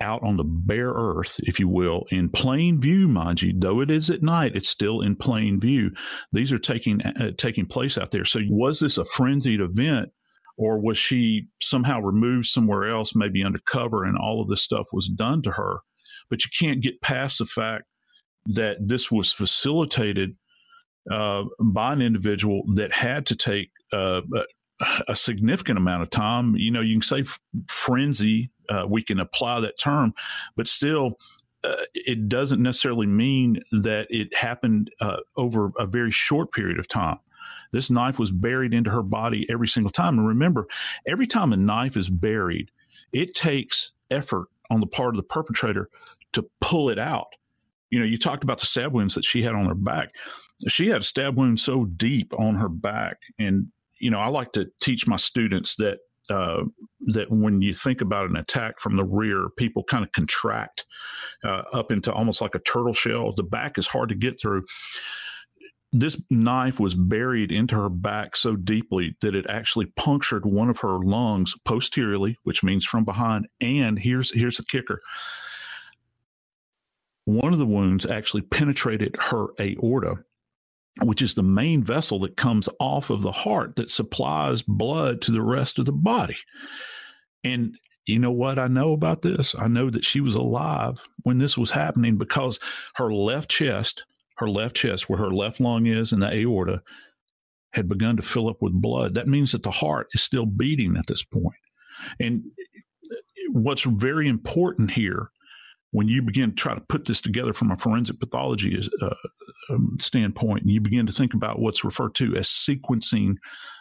out 0.00 0.22
on 0.22 0.36
the 0.36 0.44
bare 0.44 0.92
earth, 0.92 1.36
if 1.40 1.58
you 1.58 1.68
will, 1.68 2.04
in 2.10 2.28
plain 2.28 2.80
view, 2.80 3.08
mind 3.08 3.42
you. 3.42 3.52
Though 3.56 3.80
it 3.80 3.90
is 3.90 4.10
at 4.10 4.22
night, 4.22 4.54
it's 4.54 4.68
still 4.68 5.00
in 5.00 5.16
plain 5.16 5.58
view. 5.58 5.90
These 6.32 6.52
are 6.52 6.58
taking 6.58 7.00
uh, 7.02 7.32
taking 7.38 7.66
place 7.66 7.96
out 7.96 8.10
there. 8.10 8.24
So, 8.24 8.40
was 8.48 8.80
this 8.80 8.98
a 8.98 9.04
frenzied 9.04 9.60
event? 9.60 10.10
or 10.58 10.80
was 10.80 10.96
she 10.96 11.48
somehow 11.60 12.00
removed 12.00 12.46
somewhere 12.46 12.88
else, 12.88 13.14
maybe 13.14 13.44
undercover, 13.44 14.04
and 14.04 14.16
all 14.16 14.40
of 14.40 14.48
this 14.48 14.62
stuff 14.62 14.86
was 14.92 15.08
done 15.08 15.42
to 15.42 15.52
her? 15.52 15.80
But 16.30 16.44
you 16.44 16.50
can't 16.58 16.82
get 16.82 17.02
past 17.02 17.38
the 17.38 17.46
fact 17.46 17.84
that 18.46 18.78
this 18.80 19.10
was 19.10 19.32
facilitated 19.32 20.36
uh, 21.10 21.44
by 21.60 21.92
an 21.92 22.02
individual 22.02 22.62
that 22.74 22.92
had 22.92 23.26
to 23.26 23.36
take 23.36 23.70
uh, 23.92 24.22
a 25.08 25.14
significant 25.14 25.78
amount 25.78 26.02
of 26.02 26.10
time. 26.10 26.56
You 26.56 26.70
know, 26.70 26.80
you 26.80 26.94
can 26.94 27.02
say 27.02 27.20
f- 27.20 27.40
frenzy, 27.68 28.50
uh, 28.68 28.86
we 28.88 29.02
can 29.02 29.20
apply 29.20 29.60
that 29.60 29.78
term, 29.78 30.14
but 30.56 30.68
still, 30.68 31.18
uh, 31.64 31.76
it 31.94 32.28
doesn't 32.28 32.62
necessarily 32.62 33.06
mean 33.06 33.60
that 33.72 34.06
it 34.10 34.34
happened 34.34 34.90
uh, 35.00 35.16
over 35.36 35.72
a 35.78 35.86
very 35.86 36.10
short 36.10 36.52
period 36.52 36.78
of 36.78 36.86
time. 36.86 37.18
This 37.72 37.90
knife 37.90 38.18
was 38.18 38.30
buried 38.30 38.72
into 38.72 38.90
her 38.90 39.02
body 39.02 39.46
every 39.50 39.68
single 39.68 39.90
time. 39.90 40.18
And 40.18 40.28
remember, 40.28 40.66
every 41.06 41.26
time 41.26 41.52
a 41.52 41.56
knife 41.56 41.96
is 41.96 42.08
buried, 42.08 42.70
it 43.12 43.34
takes 43.34 43.92
effort 44.10 44.48
on 44.70 44.80
the 44.80 44.86
part 44.86 45.10
of 45.10 45.16
the 45.16 45.22
perpetrator 45.22 45.88
to 46.32 46.48
pull 46.60 46.90
it 46.90 46.98
out. 46.98 47.34
You 47.90 47.98
know, 47.98 48.04
you 48.04 48.18
talked 48.18 48.44
about 48.44 48.60
the 48.60 48.66
stab 48.66 48.92
wounds 48.92 49.14
that 49.14 49.24
she 49.24 49.42
had 49.42 49.54
on 49.54 49.66
her 49.66 49.74
back. 49.74 50.14
She 50.68 50.88
had 50.88 51.00
a 51.00 51.04
stab 51.04 51.36
wound 51.36 51.60
so 51.60 51.84
deep 51.84 52.32
on 52.38 52.56
her 52.56 52.68
back. 52.68 53.18
And, 53.38 53.68
you 53.98 54.10
know, 54.10 54.20
I 54.20 54.28
like 54.28 54.52
to 54.52 54.70
teach 54.80 55.06
my 55.06 55.16
students 55.16 55.76
that 55.76 55.98
uh, 56.30 56.62
that 57.06 57.30
when 57.30 57.62
you 57.62 57.72
think 57.72 58.00
about 58.00 58.30
an 58.30 58.36
attack 58.36 58.78
from 58.78 58.96
the 58.96 59.04
rear, 59.04 59.48
people 59.56 59.84
kind 59.84 60.04
of 60.04 60.12
contract 60.12 60.84
uh, 61.44 61.62
up 61.72 61.90
into 61.90 62.12
almost 62.12 62.40
like 62.40 62.54
a 62.54 62.60
turtle 62.60 62.94
shell. 62.94 63.32
The 63.32 63.42
back 63.42 63.78
is 63.78 63.86
hard 63.86 64.08
to 64.10 64.14
get 64.14 64.40
through 64.40 64.64
this 65.92 66.20
knife 66.30 66.80
was 66.80 66.94
buried 66.94 67.52
into 67.52 67.74
her 67.74 67.88
back 67.88 68.36
so 68.36 68.56
deeply 68.56 69.16
that 69.20 69.34
it 69.34 69.46
actually 69.48 69.86
punctured 69.96 70.44
one 70.44 70.68
of 70.68 70.80
her 70.80 70.98
lungs 70.98 71.54
posteriorly, 71.64 72.36
which 72.42 72.62
means 72.62 72.84
from 72.84 73.04
behind. 73.04 73.46
And 73.60 73.98
here's 73.98 74.32
here's 74.32 74.56
the 74.56 74.64
kicker. 74.64 75.00
One 77.24 77.52
of 77.52 77.58
the 77.58 77.66
wounds 77.66 78.06
actually 78.06 78.42
penetrated 78.42 79.16
her 79.18 79.48
aorta, 79.60 80.16
which 81.02 81.22
is 81.22 81.34
the 81.34 81.42
main 81.42 81.82
vessel 81.82 82.18
that 82.20 82.36
comes 82.36 82.68
off 82.80 83.10
of 83.10 83.22
the 83.22 83.32
heart 83.32 83.76
that 83.76 83.90
supplies 83.90 84.62
blood 84.62 85.20
to 85.22 85.32
the 85.32 85.42
rest 85.42 85.78
of 85.78 85.84
the 85.84 85.92
body. 85.92 86.36
And 87.44 87.76
you 88.06 88.18
know 88.18 88.30
what 88.30 88.58
I 88.58 88.68
know 88.68 88.92
about 88.92 89.22
this? 89.22 89.54
I 89.58 89.68
know 89.68 89.90
that 89.90 90.04
she 90.04 90.20
was 90.20 90.34
alive 90.34 91.00
when 91.22 91.38
this 91.38 91.58
was 91.58 91.72
happening 91.72 92.16
because 92.16 92.58
her 92.94 93.12
left 93.12 93.50
chest 93.50 94.04
her 94.36 94.48
left 94.48 94.76
chest, 94.76 95.08
where 95.08 95.18
her 95.18 95.30
left 95.30 95.60
lung 95.60 95.86
is 95.86 96.12
and 96.12 96.22
the 96.22 96.32
aorta, 96.32 96.82
had 97.72 97.88
begun 97.88 98.16
to 98.16 98.22
fill 98.22 98.48
up 98.48 98.58
with 98.60 98.72
blood. 98.72 99.14
That 99.14 99.28
means 99.28 99.52
that 99.52 99.62
the 99.62 99.70
heart 99.70 100.08
is 100.14 100.22
still 100.22 100.46
beating 100.46 100.96
at 100.96 101.06
this 101.06 101.24
point. 101.24 101.56
And 102.20 102.44
what's 103.50 103.82
very 103.82 104.28
important 104.28 104.92
here 104.92 105.30
when 105.96 106.08
you 106.08 106.20
begin 106.20 106.50
to 106.50 106.56
try 106.56 106.74
to 106.74 106.80
put 106.90 107.06
this 107.06 107.22
together 107.22 107.54
from 107.54 107.70
a 107.70 107.76
forensic 107.78 108.20
pathology 108.20 108.78
uh, 109.00 109.14
um, 109.70 109.96
standpoint, 109.98 110.60
and 110.60 110.70
you 110.70 110.78
begin 110.78 111.06
to 111.06 111.12
think 111.12 111.32
about 111.32 111.58
what's 111.58 111.84
referred 111.84 112.14
to 112.14 112.36
as 112.36 112.48
sequencing 112.48 113.36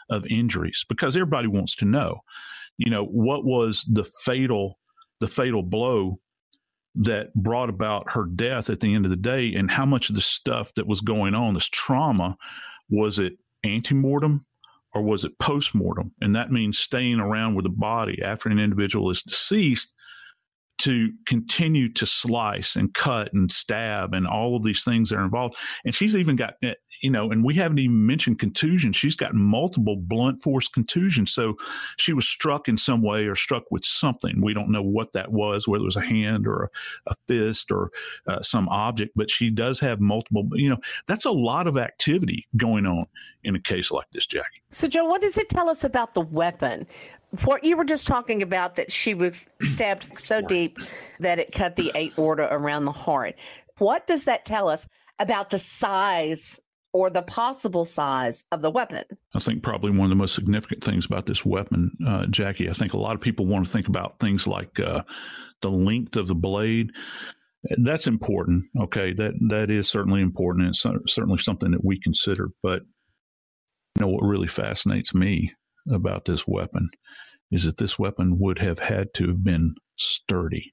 of 0.10 0.26
injuries, 0.28 0.86
because 0.88 1.18
everybody 1.18 1.50
wants 1.50 1.76
to 1.76 1.84
know, 1.84 2.22
you 2.78 2.90
know, 2.90 3.04
what 3.04 3.44
was 3.44 3.86
the 3.92 4.06
fatal 4.24 4.80
the 5.20 5.28
fatal 5.28 5.62
blow 5.62 6.18
that 6.96 7.34
brought 7.34 7.68
about 7.68 8.10
her 8.12 8.26
death 8.34 8.70
at 8.70 8.80
the 8.80 8.96
end 8.96 9.04
of 9.04 9.12
the 9.12 9.18
day 9.18 9.54
and 9.54 9.70
how 9.70 9.86
much 9.86 10.08
of 10.08 10.16
the 10.16 10.22
stuff 10.22 10.74
that 10.76 10.88
was 10.88 11.02
going 11.02 11.36
on 11.36 11.54
this 11.54 11.68
trauma 11.68 12.38
was 12.90 13.20
it 13.20 13.34
antemortem 13.66 14.40
or 14.94 15.02
was 15.02 15.26
it 15.26 15.38
postmortem? 15.38 16.14
And 16.22 16.34
that 16.34 16.50
means 16.50 16.80
staying 16.80 17.20
around 17.20 17.56
with 17.56 17.64
the 17.64 17.70
body 17.70 18.22
after 18.22 18.48
an 18.48 18.60
individual 18.60 19.12
is 19.12 19.22
deceased 19.22 19.94
to 20.78 21.12
continue 21.26 21.92
to 21.94 22.06
slice 22.06 22.76
and 22.76 22.94
cut 22.94 23.32
and 23.34 23.52
stab 23.52 24.14
and 24.14 24.28
all 24.28 24.56
of 24.56 24.64
these 24.64 24.84
things 24.84 25.10
that 25.10 25.18
are 25.18 25.24
involved. 25.24 25.56
And 25.86 25.96
she's 25.96 26.16
even 26.16 26.36
got, 26.36 26.56
eh, 26.64 26.74
you 27.02 27.10
know, 27.10 27.32
and 27.32 27.44
we 27.44 27.54
haven't 27.54 27.80
even 27.80 28.06
mentioned 28.06 28.40
contusion. 28.40 28.92
She's 28.92 29.16
got 29.16 29.34
multiple 29.34 29.96
blunt 29.96 30.42
force 30.42 30.68
contusions. 30.68 31.34
So 31.34 31.56
she 31.98 32.14
was 32.14 32.28
struck 32.28 32.68
in 32.68 32.78
some 32.78 33.02
way 33.02 33.26
or 33.26 33.36
struck 33.36 33.64
with 33.72 33.86
something. 33.86 34.42
We 34.42 34.54
don't 34.54 34.72
know 34.72 34.84
what 34.84 35.14
that 35.14 35.32
was, 35.32 35.68
whether 35.68 35.84
it 35.84 35.86
was 35.86 35.96
a 35.96 36.02
hand 36.02 36.48
or 36.48 36.64
a, 36.64 37.12
a 37.12 37.16
fist 37.28 37.72
or 37.72 37.92
uh, 38.28 38.42
some 38.42 38.68
object, 38.70 39.14
but 39.16 39.30
she 39.30 39.50
does 39.50 39.80
have 39.80 40.00
multiple, 40.00 40.48
you 40.54 40.70
know, 40.70 40.80
that's 41.08 41.26
a 41.26 41.32
lot 41.32 41.68
of 41.68 41.78
activity 41.78 42.48
going 42.58 42.86
on 42.86 43.06
in 43.44 43.56
a 43.56 43.62
case 43.62 43.92
like 43.92 44.10
this, 44.12 44.26
Jackie. 44.26 44.62
So, 44.72 44.88
Joe, 44.88 45.06
what 45.06 45.22
does 45.22 45.38
it 45.38 45.48
tell 45.48 45.70
us 45.70 45.84
about 45.84 46.16
the 46.16 46.22
weapon? 46.22 46.88
What 47.44 47.64
you 47.64 47.78
were 47.78 47.86
just 47.86 48.08
talking 48.08 48.42
about 48.42 48.76
that 48.76 48.92
she 48.92 49.14
was 49.14 49.50
stabbed 49.62 50.20
so 50.20 50.42
deep 50.42 50.80
that 51.20 51.40
it 51.40 51.52
cut 51.52 51.76
the 51.76 51.92
aorta 51.96 52.54
around 52.54 52.86
the 52.86 52.92
heart. 52.92 53.36
What 53.78 54.08
does 54.08 54.26
that 54.26 54.46
tell 54.46 54.70
us 54.70 54.88
about 55.20 55.50
the 55.50 55.60
size 55.60 56.60
or 56.94 57.10
the 57.10 57.22
possible 57.22 57.84
size 57.84 58.46
of 58.52 58.62
the 58.62 58.72
weapon? 58.72 59.04
I 59.34 59.40
think 59.40 59.64
probably 59.64 59.92
one 59.92 60.06
of 60.06 60.10
the 60.10 60.16
most 60.16 60.36
significant 60.36 60.84
things 60.84 61.06
about 61.06 61.26
this 61.26 61.46
weapon, 61.46 61.92
uh, 62.08 62.26
Jackie, 62.28 62.70
I 62.70 62.74
think 62.74 62.94
a 62.94 62.98
lot 62.98 63.16
of 63.16 63.22
people 63.22 63.46
want 63.46 63.66
to 63.66 63.72
think 63.72 63.88
about 63.88 64.20
things 64.20 64.48
like 64.48 64.80
uh, 64.80 65.02
the 65.62 65.72
length 65.72 66.16
of 66.16 66.28
the 66.28 66.36
blade. 66.36 66.92
That's 67.78 68.08
important. 68.08 68.66
Okay, 68.80 69.12
that 69.14 69.34
that 69.50 69.72
is 69.72 69.90
certainly 69.90 70.22
important. 70.22 70.68
It's 70.68 70.82
certainly 70.82 71.40
something 71.40 71.72
that 71.72 71.84
we 71.84 72.00
consider. 72.00 72.50
But 72.62 72.84
you 73.96 74.02
know 74.02 74.08
what 74.08 74.24
really 74.24 74.48
fascinates 74.48 75.14
me 75.14 75.52
about 75.92 76.26
this 76.26 76.48
weapon 76.48 76.90
is 77.52 77.64
that 77.64 77.78
this 77.78 78.00
weapon 78.00 78.40
would 78.40 78.60
have 78.60 78.80
had 78.80 79.14
to 79.16 79.28
have 79.28 79.44
been 79.44 79.76
sturdy. 79.98 80.72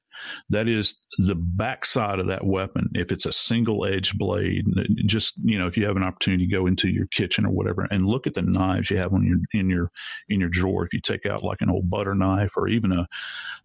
That 0.50 0.68
is 0.68 0.96
the 1.18 1.34
backside 1.34 2.18
of 2.18 2.26
that 2.26 2.46
weapon. 2.46 2.90
If 2.94 3.10
it's 3.10 3.26
a 3.26 3.32
single 3.32 3.84
edged 3.84 4.18
blade, 4.18 4.66
just 5.06 5.34
you 5.42 5.58
know, 5.58 5.66
if 5.66 5.76
you 5.76 5.86
have 5.86 5.96
an 5.96 6.02
opportunity 6.02 6.46
to 6.46 6.50
go 6.52 6.66
into 6.66 6.88
your 6.88 7.06
kitchen 7.06 7.46
or 7.46 7.50
whatever 7.50 7.86
and 7.90 8.06
look 8.06 8.26
at 8.26 8.34
the 8.34 8.42
knives 8.42 8.90
you 8.90 8.98
have 8.98 9.12
on 9.12 9.24
your 9.24 9.38
in 9.52 9.70
your 9.70 9.90
in 10.28 10.40
your 10.40 10.48
drawer. 10.48 10.84
If 10.84 10.92
you 10.92 11.00
take 11.00 11.26
out 11.26 11.42
like 11.42 11.60
an 11.60 11.70
old 11.70 11.88
butter 11.88 12.14
knife 12.14 12.56
or 12.56 12.68
even 12.68 12.92
a, 12.92 13.06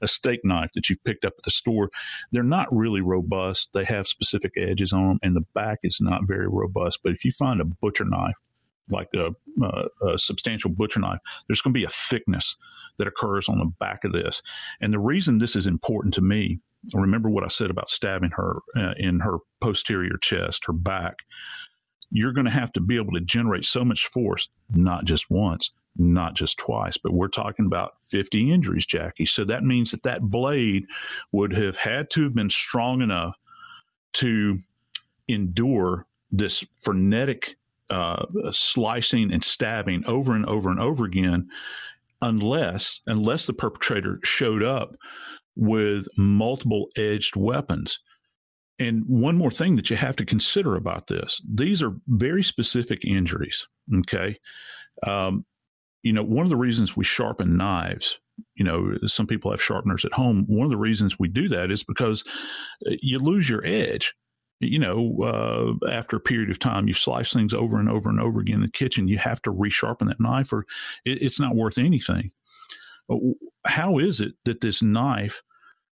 a 0.01 0.07
steak 0.07 0.41
knife 0.43 0.71
that 0.73 0.89
you've 0.89 1.03
picked 1.03 1.25
up 1.25 1.33
at 1.37 1.43
the 1.43 1.51
store, 1.51 1.89
they're 2.31 2.43
not 2.43 2.67
really 2.71 3.01
robust. 3.01 3.69
They 3.73 3.83
have 3.85 4.07
specific 4.07 4.53
edges 4.57 4.93
on 4.93 5.07
them, 5.07 5.19
and 5.21 5.35
the 5.35 5.45
back 5.53 5.79
is 5.83 5.99
not 6.01 6.27
very 6.27 6.47
robust. 6.47 6.99
But 7.03 7.13
if 7.13 7.25
you 7.25 7.31
find 7.31 7.59
a 7.59 7.65
butcher 7.65 8.05
knife 8.05 8.35
like 8.89 9.09
a, 9.15 9.29
a, 9.63 10.07
a, 10.07 10.19
substantial 10.19 10.69
butcher 10.69 10.99
knife, 10.99 11.19
there's 11.47 11.61
going 11.61 11.73
to 11.73 11.79
be 11.79 11.85
a 11.85 11.89
thickness 11.89 12.55
that 12.97 13.07
occurs 13.07 13.49
on 13.49 13.59
the 13.59 13.71
back 13.79 14.03
of 14.03 14.11
this. 14.11 14.41
And 14.81 14.93
the 14.93 14.99
reason 14.99 15.37
this 15.37 15.55
is 15.55 15.67
important 15.67 16.13
to 16.15 16.21
me, 16.21 16.57
remember 16.93 17.29
what 17.29 17.43
I 17.43 17.49
said 17.49 17.69
about 17.69 17.89
stabbing 17.89 18.31
her 18.31 18.59
uh, 18.75 18.93
in 18.97 19.19
her 19.19 19.37
posterior 19.61 20.17
chest, 20.21 20.65
her 20.65 20.73
back. 20.73 21.19
You're 22.09 22.33
going 22.33 22.45
to 22.45 22.51
have 22.51 22.71
to 22.73 22.79
be 22.79 22.95
able 22.95 23.11
to 23.13 23.19
generate 23.19 23.65
so 23.65 23.83
much 23.83 24.07
force, 24.07 24.47
not 24.69 25.03
just 25.05 25.29
once, 25.29 25.71
not 25.97 26.35
just 26.35 26.57
twice, 26.57 26.97
but 26.97 27.13
we're 27.13 27.27
talking 27.27 27.65
about 27.65 27.93
50 28.03 28.51
injuries, 28.51 28.85
Jackie. 28.85 29.25
So 29.25 29.43
that 29.45 29.63
means 29.63 29.91
that 29.91 30.03
that 30.03 30.21
blade 30.21 30.85
would 31.31 31.53
have 31.53 31.75
had 31.75 32.09
to 32.11 32.23
have 32.23 32.35
been 32.35 32.49
strong 32.49 33.01
enough 33.01 33.37
to 34.13 34.59
endure 35.27 36.05
this 36.31 36.63
frenetic 36.79 37.57
uh, 37.89 38.25
slicing 38.51 39.31
and 39.31 39.43
stabbing 39.43 40.03
over 40.05 40.35
and 40.35 40.45
over 40.45 40.69
and 40.69 40.79
over 40.79 41.05
again, 41.05 41.47
unless 42.21 43.01
unless 43.07 43.45
the 43.45 43.53
perpetrator 43.53 44.19
showed 44.23 44.63
up 44.63 44.95
with 45.55 46.07
multiple 46.17 46.89
edged 46.97 47.35
weapons. 47.35 47.99
And 48.79 49.03
one 49.07 49.37
more 49.37 49.49
thing 49.49 49.75
that 49.77 49.89
you 49.89 49.95
have 49.95 50.15
to 50.17 50.25
consider 50.25 50.75
about 50.75 51.07
this: 51.07 51.41
these 51.47 51.81
are 51.81 51.95
very 52.07 52.43
specific 52.43 53.05
injuries. 53.05 53.67
Okay, 53.99 54.37
um, 55.05 55.45
you 56.03 56.13
know 56.13 56.23
one 56.23 56.45
of 56.45 56.49
the 56.49 56.55
reasons 56.55 56.95
we 56.95 57.03
sharpen 57.03 57.57
knives 57.57 58.19
you 58.55 58.63
know, 58.63 58.97
some 59.05 59.27
people 59.27 59.51
have 59.51 59.61
sharpeners 59.61 60.05
at 60.05 60.13
home. 60.13 60.45
One 60.47 60.65
of 60.65 60.69
the 60.69 60.77
reasons 60.77 61.19
we 61.19 61.27
do 61.27 61.47
that 61.49 61.71
is 61.71 61.83
because 61.83 62.23
uh, 62.85 62.91
you 63.01 63.19
lose 63.19 63.49
your 63.49 63.65
edge 63.65 64.13
you 64.59 64.79
know, 64.79 65.17
uh, 65.21 65.91
after 65.91 66.17
a 66.17 66.21
period 66.21 66.49
of 66.49 66.59
time, 66.59 66.87
you 66.87 66.93
slice 66.93 67.31
things 67.31 67.53
over 67.53 67.79
and 67.79 67.89
over 67.89 68.09
and 68.09 68.19
over 68.19 68.39
again 68.39 68.55
in 68.55 68.61
the 68.61 68.71
kitchen. 68.71 69.07
You 69.07 69.17
have 69.19 69.41
to 69.43 69.53
resharpen 69.53 70.07
that 70.07 70.19
knife, 70.19 70.51
or 70.51 70.65
it, 71.05 71.21
it's 71.21 71.39
not 71.39 71.55
worth 71.55 71.77
anything. 71.77 72.29
How 73.65 73.99
is 73.99 74.19
it 74.19 74.33
that 74.45 74.61
this 74.61 74.81
knife, 74.81 75.43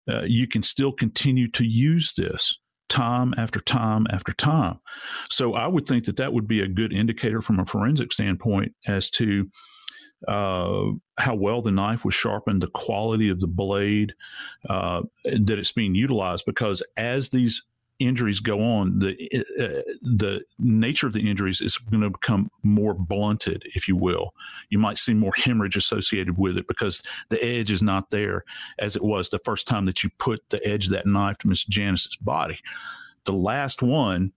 uh, 0.09 0.23
you 0.23 0.47
can 0.47 0.63
still 0.63 0.91
continue 0.91 1.49
to 1.51 1.65
use 1.65 2.13
this 2.13 2.57
time 2.89 3.33
after 3.37 3.59
time 3.59 4.07
after 4.11 4.31
time? 4.33 4.79
So 5.29 5.53
I 5.53 5.67
would 5.67 5.85
think 5.85 6.05
that 6.05 6.17
that 6.17 6.33
would 6.33 6.47
be 6.47 6.61
a 6.61 6.67
good 6.67 6.93
indicator 6.93 7.41
from 7.41 7.59
a 7.59 7.65
forensic 7.65 8.13
standpoint 8.13 8.73
as 8.87 9.09
to 9.11 9.49
uh, 10.27 10.85
how 11.17 11.35
well 11.35 11.61
the 11.61 11.71
knife 11.71 12.05
was 12.05 12.13
sharpened, 12.13 12.61
the 12.61 12.67
quality 12.67 13.29
of 13.29 13.41
the 13.41 13.47
blade, 13.47 14.13
uh, 14.69 15.01
that 15.25 15.59
it's 15.59 15.73
being 15.73 15.95
utilized. 15.95 16.45
Because 16.45 16.81
as 16.95 17.29
these 17.29 17.61
injuries 18.07 18.39
go 18.39 18.61
on, 18.61 18.99
the 18.99 19.13
uh, 19.59 19.81
the 20.01 20.41
nature 20.59 21.07
of 21.07 21.13
the 21.13 21.27
injuries 21.29 21.61
is 21.61 21.77
going 21.77 22.01
to 22.01 22.09
become 22.09 22.49
more 22.63 22.93
blunted, 22.93 23.63
if 23.75 23.87
you 23.87 23.95
will. 23.95 24.33
You 24.69 24.77
might 24.77 24.97
see 24.97 25.13
more 25.13 25.33
hemorrhage 25.35 25.77
associated 25.77 26.37
with 26.37 26.57
it 26.57 26.67
because 26.67 27.01
the 27.29 27.43
edge 27.43 27.71
is 27.71 27.81
not 27.81 28.09
there 28.09 28.43
as 28.79 28.95
it 28.95 29.03
was 29.03 29.29
the 29.29 29.39
first 29.39 29.67
time 29.67 29.85
that 29.85 30.03
you 30.03 30.09
put 30.17 30.49
the 30.49 30.65
edge 30.65 30.85
of 30.85 30.91
that 30.91 31.05
knife 31.05 31.37
to 31.39 31.47
Miss 31.47 31.65
Janness's 31.65 32.15
body. 32.17 32.59
The 33.25 33.33
last 33.33 33.81
one 33.81 34.33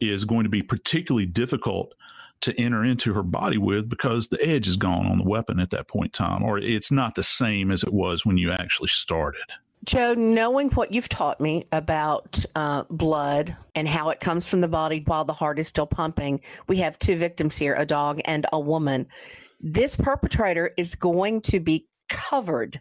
is 0.00 0.24
going 0.24 0.44
to 0.44 0.50
be 0.50 0.62
particularly 0.62 1.26
difficult 1.26 1.94
to 2.40 2.58
enter 2.60 2.84
into 2.84 3.14
her 3.14 3.22
body 3.22 3.56
with 3.56 3.88
because 3.88 4.28
the 4.28 4.44
edge 4.46 4.68
is 4.68 4.76
gone 4.76 5.06
on 5.06 5.18
the 5.18 5.24
weapon 5.24 5.60
at 5.60 5.70
that 5.70 5.88
point 5.88 6.18
in 6.18 6.26
time, 6.26 6.42
or 6.42 6.58
it's 6.58 6.90
not 6.90 7.14
the 7.14 7.22
same 7.22 7.70
as 7.70 7.82
it 7.82 7.92
was 7.92 8.26
when 8.26 8.36
you 8.36 8.50
actually 8.50 8.88
started. 8.88 9.44
Joe, 9.84 10.14
knowing 10.14 10.70
what 10.70 10.92
you've 10.92 11.08
taught 11.08 11.40
me 11.40 11.64
about 11.70 12.44
uh, 12.54 12.84
blood 12.88 13.56
and 13.74 13.86
how 13.86 14.10
it 14.10 14.20
comes 14.20 14.46
from 14.46 14.60
the 14.60 14.68
body 14.68 15.02
while 15.06 15.24
the 15.24 15.32
heart 15.32 15.58
is 15.58 15.68
still 15.68 15.86
pumping, 15.86 16.40
we 16.68 16.78
have 16.78 16.98
two 16.98 17.16
victims 17.16 17.56
here 17.56 17.74
a 17.76 17.84
dog 17.84 18.20
and 18.24 18.46
a 18.52 18.58
woman. 18.58 19.06
This 19.60 19.96
perpetrator 19.96 20.72
is 20.78 20.94
going 20.94 21.42
to 21.42 21.60
be 21.60 21.86
covered, 22.08 22.80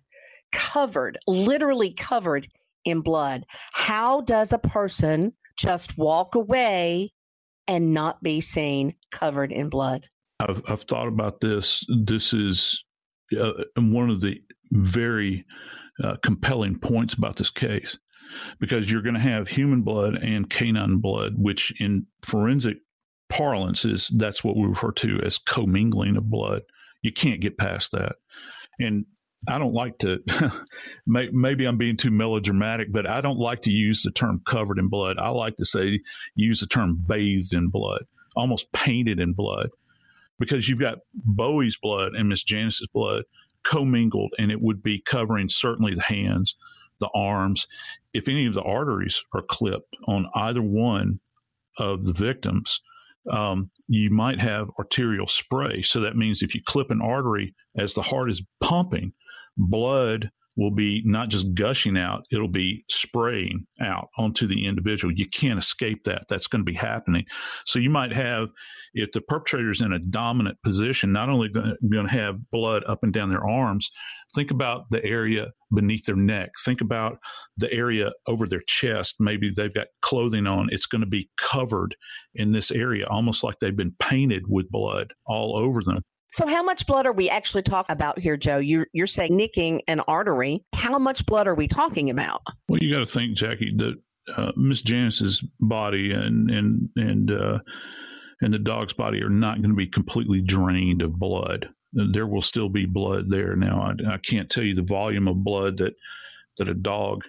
covered, 0.51 1.17
literally 1.27 1.91
covered 1.91 2.47
in 2.85 3.01
blood. 3.01 3.45
How 3.73 4.21
does 4.21 4.53
a 4.53 4.59
person 4.59 5.33
just 5.57 5.97
walk 5.97 6.35
away 6.35 7.11
and 7.67 7.93
not 7.93 8.21
be 8.23 8.39
seen 8.39 8.95
covered 9.11 9.51
in 9.51 9.69
blood? 9.69 10.07
I've, 10.39 10.61
I've 10.67 10.83
thought 10.83 11.07
about 11.07 11.41
this. 11.41 11.85
This 12.03 12.33
is 12.33 12.83
uh, 13.39 13.51
one 13.75 14.09
of 14.09 14.21
the 14.21 14.41
very 14.71 15.45
uh, 16.01 16.15
compelling 16.23 16.79
points 16.79 17.13
about 17.13 17.35
this 17.35 17.49
case 17.49 17.97
because 18.59 18.91
you're 18.91 19.01
going 19.01 19.13
to 19.13 19.19
have 19.19 19.47
human 19.47 19.81
blood 19.81 20.15
and 20.15 20.49
canine 20.49 20.97
blood, 20.97 21.33
which 21.37 21.73
in 21.79 22.05
forensic 22.21 22.77
parlance 23.29 23.85
is 23.85 24.07
that's 24.07 24.43
what 24.43 24.55
we 24.55 24.67
refer 24.67 24.91
to 24.91 25.19
as 25.23 25.37
commingling 25.37 26.17
of 26.17 26.29
blood. 26.29 26.63
You 27.01 27.11
can't 27.11 27.41
get 27.41 27.57
past 27.57 27.91
that. 27.91 28.15
And 28.79 29.05
I 29.47 29.59
don't 29.59 29.73
like 29.73 29.97
to, 29.99 30.19
maybe 31.05 31.65
I'm 31.65 31.77
being 31.77 31.97
too 31.97 32.11
melodramatic, 32.11 32.91
but 32.91 33.07
I 33.07 33.21
don't 33.21 33.39
like 33.39 33.61
to 33.63 33.71
use 33.71 34.03
the 34.03 34.11
term 34.11 34.41
covered 34.45 34.79
in 34.79 34.87
blood. 34.87 35.17
I 35.19 35.29
like 35.29 35.57
to 35.57 35.65
say, 35.65 35.99
use 36.35 36.61
the 36.61 36.67
term 36.67 37.03
bathed 37.05 37.53
in 37.53 37.69
blood, 37.69 38.05
almost 38.35 38.71
painted 38.71 39.19
in 39.19 39.33
blood, 39.33 39.69
because 40.39 40.69
you've 40.69 40.79
got 40.79 40.99
Bowie's 41.13 41.77
blood 41.77 42.13
and 42.13 42.29
Miss 42.29 42.43
Janness's 42.43 42.87
blood 42.87 43.25
commingled 43.63 44.33
and 44.37 44.51
it 44.51 44.61
would 44.61 44.83
be 44.83 44.99
covering 44.99 45.49
certainly 45.49 45.93
the 45.95 46.01
hands, 46.01 46.55
the 46.99 47.09
arms. 47.13 47.67
If 48.13 48.27
any 48.27 48.45
of 48.45 48.53
the 48.53 48.63
arteries 48.63 49.23
are 49.33 49.41
clipped 49.41 49.95
on 50.07 50.29
either 50.35 50.61
one 50.61 51.19
of 51.77 52.05
the 52.05 52.13
victims, 52.13 52.81
um, 53.31 53.71
you 53.87 54.09
might 54.09 54.39
have 54.39 54.69
arterial 54.77 55.27
spray. 55.27 55.81
So 55.81 55.99
that 56.01 56.17
means 56.17 56.41
if 56.41 56.53
you 56.53 56.61
clip 56.63 56.91
an 56.91 57.01
artery 57.01 57.55
as 57.77 57.93
the 57.93 58.01
heart 58.01 58.29
is 58.29 58.43
pumping, 58.59 59.13
blood 59.57 60.31
will 60.55 60.71
be 60.71 61.01
not 61.05 61.29
just 61.29 61.53
gushing 61.55 61.97
out, 61.97 62.25
it'll 62.31 62.47
be 62.47 62.83
spraying 62.89 63.65
out 63.81 64.09
onto 64.17 64.45
the 64.45 64.65
individual. 64.65 65.13
You 65.13 65.27
can't 65.27 65.59
escape 65.59 66.03
that. 66.03 66.25
That's 66.29 66.47
going 66.47 66.61
to 66.61 66.71
be 66.71 66.77
happening. 66.77 67.25
So 67.65 67.79
you 67.79 67.89
might 67.89 68.13
have, 68.13 68.49
if 68.93 69.11
the 69.11 69.21
perpetrator 69.21 69.71
is 69.71 69.81
in 69.81 69.91
a 69.93 69.99
dominant 69.99 70.57
position, 70.63 71.11
not 71.11 71.29
only 71.29 71.49
going 71.49 71.77
to 71.81 72.07
have 72.07 72.51
blood 72.51 72.83
up 72.87 73.03
and 73.03 73.11
down 73.11 73.29
their 73.29 73.47
arms, 73.47 73.89
think 74.35 74.51
about 74.51 74.85
the 74.91 75.03
area 75.03 75.51
beneath 75.73 76.05
their 76.05 76.15
neck. 76.15 76.51
Think 76.63 76.81
about 76.81 77.17
the 77.57 77.71
area 77.73 78.11
over 78.27 78.47
their 78.47 78.63
chest. 78.67 79.15
Maybe 79.19 79.51
they've 79.55 79.73
got 79.73 79.87
clothing 80.01 80.45
on. 80.45 80.69
It's 80.71 80.85
going 80.85 81.01
to 81.01 81.07
be 81.07 81.29
covered 81.37 81.95
in 82.35 82.51
this 82.51 82.69
area, 82.69 83.07
almost 83.07 83.43
like 83.43 83.55
they've 83.59 83.75
been 83.75 83.95
painted 83.99 84.43
with 84.47 84.69
blood 84.69 85.13
all 85.25 85.57
over 85.57 85.81
them. 85.81 86.03
So, 86.33 86.47
how 86.47 86.63
much 86.63 86.87
blood 86.87 87.05
are 87.05 87.13
we 87.13 87.29
actually 87.29 87.61
talking 87.61 87.93
about 87.93 88.17
here, 88.17 88.37
Joe? 88.37 88.57
You're, 88.57 88.87
you're 88.91 89.05
saying 89.05 89.37
nicking 89.37 89.83
an 89.87 89.99
artery. 90.07 90.65
How 90.73 90.97
much 90.97 91.27
blood 91.27 91.45
are 91.45 91.53
we 91.53 91.67
talking 91.67 92.09
about? 92.09 92.41
Well, 92.67 92.79
you 92.81 92.91
got 92.91 93.05
to 93.05 93.05
think, 93.05 93.35
Jackie, 93.35 93.71
that 93.77 94.01
uh, 94.35 94.51
Miss 94.55 94.81
Janness's 94.81 95.43
body 95.59 96.11
and 96.11 96.49
and 96.49 96.89
and 96.95 97.31
uh, 97.31 97.59
and 98.41 98.51
the 98.51 98.57
dog's 98.57 98.93
body 98.93 99.21
are 99.21 99.29
not 99.29 99.57
going 99.57 99.69
to 99.69 99.75
be 99.75 99.85
completely 99.85 100.41
drained 100.41 101.03
of 101.03 101.19
blood. 101.19 101.69
There 101.93 102.25
will 102.25 102.41
still 102.41 102.69
be 102.69 102.87
blood 102.87 103.29
there. 103.29 103.55
Now, 103.55 103.93
I, 103.93 104.13
I 104.13 104.17
can't 104.17 104.49
tell 104.49 104.63
you 104.63 104.73
the 104.73 104.81
volume 104.81 105.27
of 105.27 105.43
blood 105.43 105.77
that 105.77 105.93
that 106.57 106.67
a 106.67 106.73
dog 106.73 107.25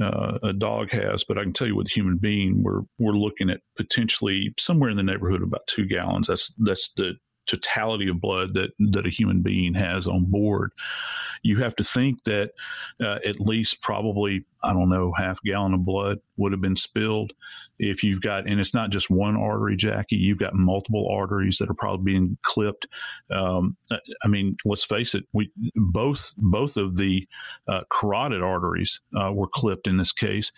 uh, 0.00 0.38
a 0.42 0.54
dog 0.54 0.90
has, 0.92 1.24
but 1.24 1.36
I 1.36 1.42
can 1.42 1.52
tell 1.52 1.66
you 1.66 1.76
with 1.76 1.88
a 1.88 1.94
human 1.94 2.16
being, 2.16 2.62
we're 2.62 2.82
we're 2.98 3.12
looking 3.12 3.50
at 3.50 3.60
potentially 3.76 4.54
somewhere 4.58 4.88
in 4.88 4.96
the 4.96 5.02
neighborhood 5.02 5.42
of 5.42 5.48
about 5.48 5.66
two 5.66 5.86
gallons. 5.86 6.28
That's 6.28 6.54
that's 6.58 6.90
the 6.96 7.16
totality 7.46 8.08
of 8.08 8.20
blood 8.20 8.54
that 8.54 8.72
that 8.78 9.06
a 9.06 9.10
human 9.10 9.42
being 9.42 9.74
has 9.74 10.06
on 10.06 10.24
board. 10.24 10.72
You 11.42 11.58
have 11.58 11.76
to 11.76 11.84
think 11.84 12.24
that 12.24 12.52
uh, 13.02 13.18
at 13.24 13.40
least 13.40 13.80
probably 13.82 14.44
I 14.62 14.72
don't 14.72 14.88
know 14.88 15.12
half 15.12 15.40
gallon 15.42 15.74
of 15.74 15.84
blood 15.84 16.18
would 16.36 16.52
have 16.52 16.60
been 16.60 16.76
spilled 16.76 17.32
if 17.78 18.02
you've 18.02 18.20
got 18.20 18.48
and 18.48 18.58
it's 18.58 18.74
not 18.74 18.90
just 18.90 19.10
one 19.10 19.36
artery, 19.36 19.76
Jackie. 19.76 20.16
You've 20.16 20.38
got 20.38 20.54
multiple 20.54 21.08
arteries 21.10 21.58
that 21.58 21.70
are 21.70 21.74
probably 21.74 22.12
being 22.12 22.38
clipped. 22.42 22.86
Um, 23.30 23.76
I 23.90 24.28
mean, 24.28 24.56
let's 24.64 24.84
face 24.84 25.14
it, 25.14 25.24
we 25.32 25.50
both 25.74 26.34
both 26.36 26.76
of 26.76 26.96
the 26.96 27.28
uh, 27.68 27.82
carotid 27.90 28.42
arteries 28.42 29.00
uh, 29.14 29.32
were 29.32 29.48
clipped 29.48 29.86
in 29.86 29.98
this 29.98 30.12
case, 30.12 30.50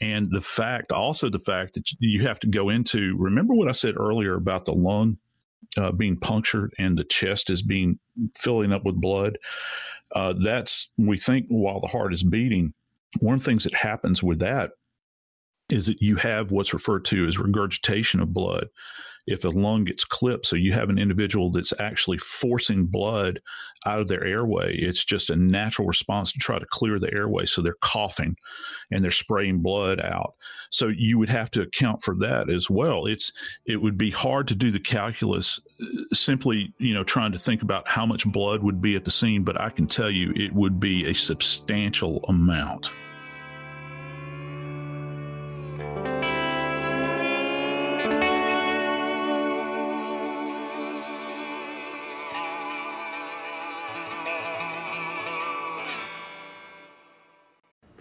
and 0.00 0.30
the 0.30 0.40
fact 0.40 0.92
also 0.92 1.28
the 1.30 1.38
fact 1.38 1.74
that 1.74 1.90
you 1.98 2.22
have 2.22 2.38
to 2.40 2.46
go 2.46 2.68
into 2.68 3.16
remember 3.18 3.54
what 3.54 3.68
i 3.68 3.72
said 3.72 3.94
earlier 3.96 4.34
about 4.34 4.64
the 4.64 4.74
lung 4.74 5.16
uh, 5.76 5.92
being 5.92 6.16
punctured 6.16 6.72
and 6.78 6.96
the 6.96 7.04
chest 7.04 7.50
is 7.50 7.62
being 7.62 7.98
filling 8.36 8.72
up 8.72 8.84
with 8.84 9.00
blood. 9.00 9.38
Uh, 10.14 10.34
that's 10.42 10.88
we 10.96 11.18
think 11.18 11.46
while 11.48 11.80
the 11.80 11.88
heart 11.88 12.12
is 12.14 12.22
beating. 12.22 12.72
One 13.20 13.34
of 13.34 13.40
the 13.40 13.46
things 13.46 13.64
that 13.64 13.74
happens 13.74 14.22
with 14.22 14.40
that 14.40 14.72
is 15.68 15.86
that 15.86 16.00
you 16.00 16.16
have 16.16 16.50
what's 16.50 16.74
referred 16.74 17.04
to 17.06 17.26
as 17.26 17.38
regurgitation 17.38 18.20
of 18.20 18.32
blood 18.32 18.68
if 19.26 19.44
a 19.44 19.48
lung 19.48 19.84
gets 19.84 20.04
clipped. 20.04 20.46
So 20.46 20.56
you 20.56 20.72
have 20.72 20.88
an 20.88 20.98
individual 20.98 21.50
that's 21.50 21.72
actually 21.78 22.18
forcing 22.18 22.86
blood 22.86 23.40
out 23.84 24.00
of 24.00 24.08
their 24.08 24.24
airway. 24.24 24.76
It's 24.76 25.04
just 25.04 25.30
a 25.30 25.36
natural 25.36 25.86
response 25.86 26.32
to 26.32 26.38
try 26.38 26.58
to 26.58 26.66
clear 26.66 26.98
the 26.98 27.12
airway. 27.12 27.46
So 27.46 27.62
they're 27.62 27.76
coughing 27.80 28.36
and 28.90 29.02
they're 29.02 29.10
spraying 29.10 29.60
blood 29.62 30.00
out. 30.00 30.34
So 30.70 30.88
you 30.88 31.18
would 31.18 31.28
have 31.28 31.50
to 31.52 31.62
account 31.62 32.02
for 32.02 32.14
that 32.16 32.50
as 32.50 32.70
well. 32.70 33.06
It's 33.06 33.32
it 33.64 33.80
would 33.80 33.98
be 33.98 34.10
hard 34.10 34.48
to 34.48 34.54
do 34.54 34.70
the 34.70 34.80
calculus 34.80 35.60
uh, 35.80 35.86
simply, 36.12 36.72
you 36.78 36.94
know, 36.94 37.04
trying 37.04 37.32
to 37.32 37.38
think 37.38 37.62
about 37.62 37.86
how 37.88 38.06
much 38.06 38.26
blood 38.26 38.62
would 38.62 38.80
be 38.80 38.96
at 38.96 39.04
the 39.04 39.10
scene, 39.10 39.44
but 39.44 39.60
I 39.60 39.70
can 39.70 39.86
tell 39.86 40.10
you 40.10 40.32
it 40.34 40.52
would 40.52 40.80
be 40.80 41.06
a 41.06 41.14
substantial 41.14 42.24
amount. 42.28 42.90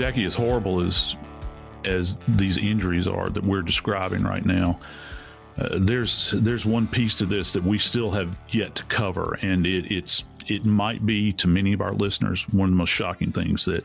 Jackie, 0.00 0.24
as 0.24 0.34
horrible 0.34 0.80
as 0.80 1.14
as 1.84 2.18
these 2.26 2.56
injuries 2.56 3.06
are 3.06 3.28
that 3.28 3.44
we're 3.44 3.60
describing 3.60 4.22
right 4.22 4.46
now, 4.46 4.80
uh, 5.58 5.76
there's 5.78 6.30
there's 6.36 6.64
one 6.64 6.86
piece 6.86 7.14
to 7.16 7.26
this 7.26 7.52
that 7.52 7.62
we 7.62 7.76
still 7.76 8.10
have 8.10 8.34
yet 8.48 8.74
to 8.76 8.84
cover, 8.84 9.38
and 9.42 9.66
it, 9.66 9.92
it's 9.92 10.24
it 10.48 10.64
might 10.64 11.04
be 11.04 11.34
to 11.34 11.46
many 11.48 11.74
of 11.74 11.82
our 11.82 11.92
listeners 11.92 12.48
one 12.48 12.70
of 12.70 12.70
the 12.70 12.78
most 12.78 12.88
shocking 12.88 13.30
things 13.30 13.66
that 13.66 13.84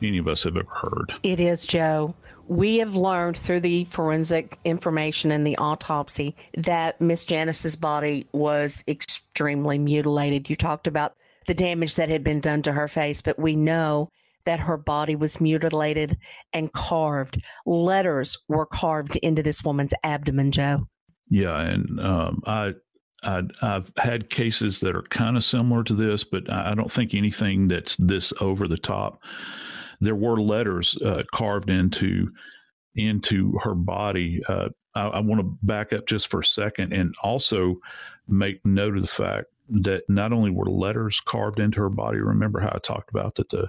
any 0.00 0.16
of 0.16 0.26
us 0.26 0.44
have 0.44 0.56
ever 0.56 0.70
heard. 0.70 1.12
It 1.22 1.40
is, 1.40 1.66
Joe. 1.66 2.14
We 2.48 2.78
have 2.78 2.96
learned 2.96 3.36
through 3.36 3.60
the 3.60 3.84
forensic 3.84 4.58
information 4.64 5.30
and 5.30 5.46
the 5.46 5.58
autopsy 5.58 6.36
that 6.56 7.02
Miss 7.02 7.24
Janness's 7.24 7.76
body 7.76 8.26
was 8.32 8.82
extremely 8.88 9.78
mutilated. 9.78 10.48
You 10.48 10.56
talked 10.56 10.86
about 10.86 11.16
the 11.46 11.54
damage 11.54 11.96
that 11.96 12.08
had 12.08 12.24
been 12.24 12.40
done 12.40 12.62
to 12.62 12.72
her 12.72 12.88
face, 12.88 13.20
but 13.20 13.38
we 13.38 13.56
know 13.56 14.08
that 14.44 14.60
her 14.60 14.76
body 14.76 15.16
was 15.16 15.40
mutilated 15.40 16.16
and 16.52 16.72
carved. 16.72 17.42
Letters 17.66 18.38
were 18.48 18.66
carved 18.66 19.16
into 19.16 19.42
this 19.42 19.64
woman's 19.64 19.94
abdomen, 20.02 20.50
Joe. 20.50 20.86
Yeah, 21.28 21.60
and 21.60 22.00
um, 22.00 22.42
I, 22.46 22.74
I 23.22 23.42
have 23.60 23.92
had 23.96 24.30
cases 24.30 24.80
that 24.80 24.96
are 24.96 25.02
kind 25.02 25.36
of 25.36 25.44
similar 25.44 25.84
to 25.84 25.94
this, 25.94 26.24
but 26.24 26.50
I 26.50 26.74
don't 26.74 26.90
think 26.90 27.14
anything 27.14 27.68
that's 27.68 27.96
this 27.96 28.32
over 28.40 28.66
the 28.66 28.78
top. 28.78 29.22
There 30.00 30.16
were 30.16 30.40
letters 30.40 30.96
uh, 31.04 31.22
carved 31.32 31.70
into 31.70 32.30
into 32.96 33.56
her 33.62 33.74
body. 33.74 34.42
Uh, 34.48 34.70
I, 34.94 35.06
I 35.06 35.20
want 35.20 35.40
to 35.40 35.58
back 35.62 35.92
up 35.92 36.06
just 36.06 36.28
for 36.28 36.40
a 36.40 36.44
second 36.44 36.92
and 36.92 37.14
also 37.22 37.76
make 38.26 38.64
note 38.64 38.96
of 38.96 39.02
the 39.02 39.08
fact 39.08 39.46
that 39.68 40.02
not 40.08 40.32
only 40.32 40.50
were 40.50 40.66
letters 40.66 41.20
carved 41.20 41.60
into 41.60 41.80
her 41.80 41.90
body. 41.90 42.18
Remember 42.18 42.60
how 42.60 42.72
I 42.74 42.78
talked 42.78 43.10
about 43.10 43.36
that 43.36 43.50
the 43.50 43.68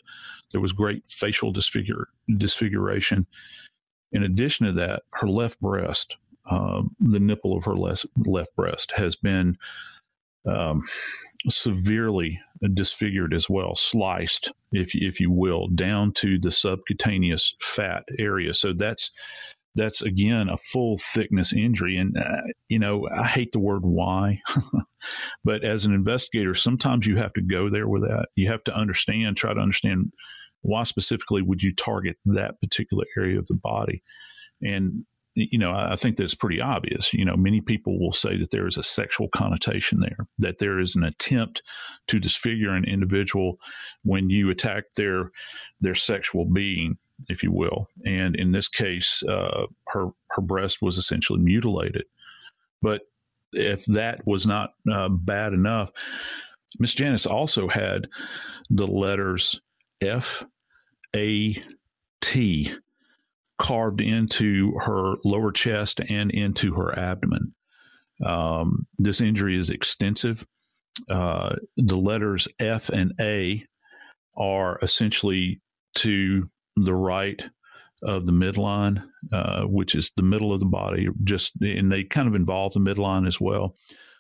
there 0.52 0.62
was 0.62 0.74
great 0.74 1.04
facial 1.08 1.52
disfigure, 1.52 2.08
disfiguration. 2.38 3.26
In 4.12 4.24
addition 4.24 4.68
to 4.68 4.74
that, 4.74 5.04
her 5.14 5.28
left 5.28 5.60
breast, 5.62 6.18
uh, 6.50 6.82
the 7.00 7.20
nipple 7.20 7.56
of 7.56 7.64
her 7.66 7.76
left, 7.76 8.06
left 8.18 8.56
breast, 8.56 8.92
has 8.96 9.16
been 9.16 9.58
um, 10.46 10.82
severely 11.48 12.40
disfigured 12.74 13.34
as 13.34 13.50
well, 13.50 13.76
sliced, 13.76 14.52
if 14.72 14.94
if 14.96 15.20
you 15.20 15.32
will, 15.32 15.68
down 15.68 16.12
to 16.14 16.40
the 16.40 16.52
subcutaneous 16.52 17.56
fat 17.60 18.04
area. 18.20 18.54
So 18.54 18.74
that's 18.74 19.12
that's 19.76 20.02
again 20.02 20.50
a 20.50 20.58
full 20.58 20.98
thickness 20.98 21.54
injury. 21.54 21.98
And, 21.98 22.18
uh, 22.18 22.42
you 22.68 22.80
know, 22.80 23.08
I 23.16 23.26
hate 23.26 23.52
the 23.52 23.60
word 23.60 23.84
why, 23.86 24.42
but 25.44 25.64
as 25.64 25.86
an 25.86 25.94
investigator, 25.94 26.54
sometimes 26.54 27.08
you 27.08 27.16
have 27.18 27.34
to 27.34 27.42
go 27.42 27.70
there 27.70 27.88
with 27.88 28.04
that. 28.04 28.28
You 28.36 28.48
have 28.50 28.64
to 28.66 28.76
understand, 28.76 29.38
try 29.38 29.54
to 29.54 29.60
understand 29.60 30.12
why 30.62 30.84
specifically 30.84 31.42
would 31.42 31.64
you 31.64 31.74
target 31.74 32.18
that 32.26 32.60
particular 32.62 33.06
area 33.18 33.40
of 33.40 33.48
the 33.48 33.56
body. 33.56 34.04
And 34.62 35.06
you 35.34 35.58
know, 35.58 35.72
I 35.72 35.96
think 35.96 36.18
that's 36.18 36.36
pretty 36.36 36.60
obvious. 36.60 37.14
You 37.14 37.24
know, 37.24 37.38
many 37.38 37.62
people 37.62 37.98
will 37.98 38.12
say 38.12 38.38
that 38.38 38.52
there 38.52 38.68
is 38.68 38.76
a 38.76 38.84
sexual 38.84 39.30
connotation 39.30 40.02
there, 40.02 40.28
that 40.40 40.58
there 40.58 40.78
is 40.78 40.96
an 40.96 41.04
attempt 41.04 41.62
to 42.08 42.20
disfigure 42.20 42.74
an 42.74 42.84
individual 42.84 43.58
when 44.04 44.30
you 44.30 44.50
attack 44.50 44.92
their 44.98 45.32
their 45.80 45.96
sexual 45.96 46.46
being, 46.46 46.98
if 47.30 47.44
you 47.44 47.52
will. 47.52 47.88
And 48.06 48.36
in 48.36 48.52
this 48.52 48.68
case, 48.68 49.24
uh, 49.24 49.68
her 49.88 50.08
her 50.32 50.42
breast 50.42 50.82
was 50.82 50.98
essentially 50.98 51.40
mutilated. 51.40 52.06
But 52.82 53.04
if 53.54 53.86
that 53.86 54.28
was 54.28 54.46
not 54.46 54.74
uh, 54.92 55.08
bad 55.08 55.54
enough, 55.54 55.92
Miss 56.78 56.94
Janness 56.94 57.26
also 57.26 57.70
had 57.70 58.10
the 58.70 58.88
letters 58.88 59.62
F 60.02 60.46
A 61.16 61.62
T 62.22 62.74
carved 63.58 64.02
into 64.02 64.72
her 64.80 65.16
lower 65.24 65.52
chest 65.52 66.02
and 66.10 66.32
into 66.32 66.74
her 66.74 66.98
abdomen. 66.98 67.52
Um, 68.26 68.88
this 68.98 69.22
injury 69.22 69.60
is 69.60 69.70
extensive. 69.70 70.46
Uh, 71.10 71.56
the 71.78 71.98
letters 71.98 72.48
F 72.60 72.90
and 72.90 73.14
A 73.20 73.66
are 74.36 74.80
essentially 74.82 75.62
to 75.96 76.50
the 76.76 76.94
right 76.94 77.50
of 78.04 78.26
the 78.26 78.32
midline, 78.32 79.04
uh, 79.32 79.64
which 79.64 79.94
is 79.94 80.12
the 80.18 80.24
middle 80.24 80.54
of 80.54 80.60
the 80.60 80.66
body. 80.66 81.08
Just 81.24 81.54
and 81.62 81.92
they 81.92 82.04
kind 82.04 82.28
of 82.28 82.36
involve 82.36 82.74
the 82.74 82.80
midline 82.80 83.28
as 83.28 83.40
well. 83.40 83.76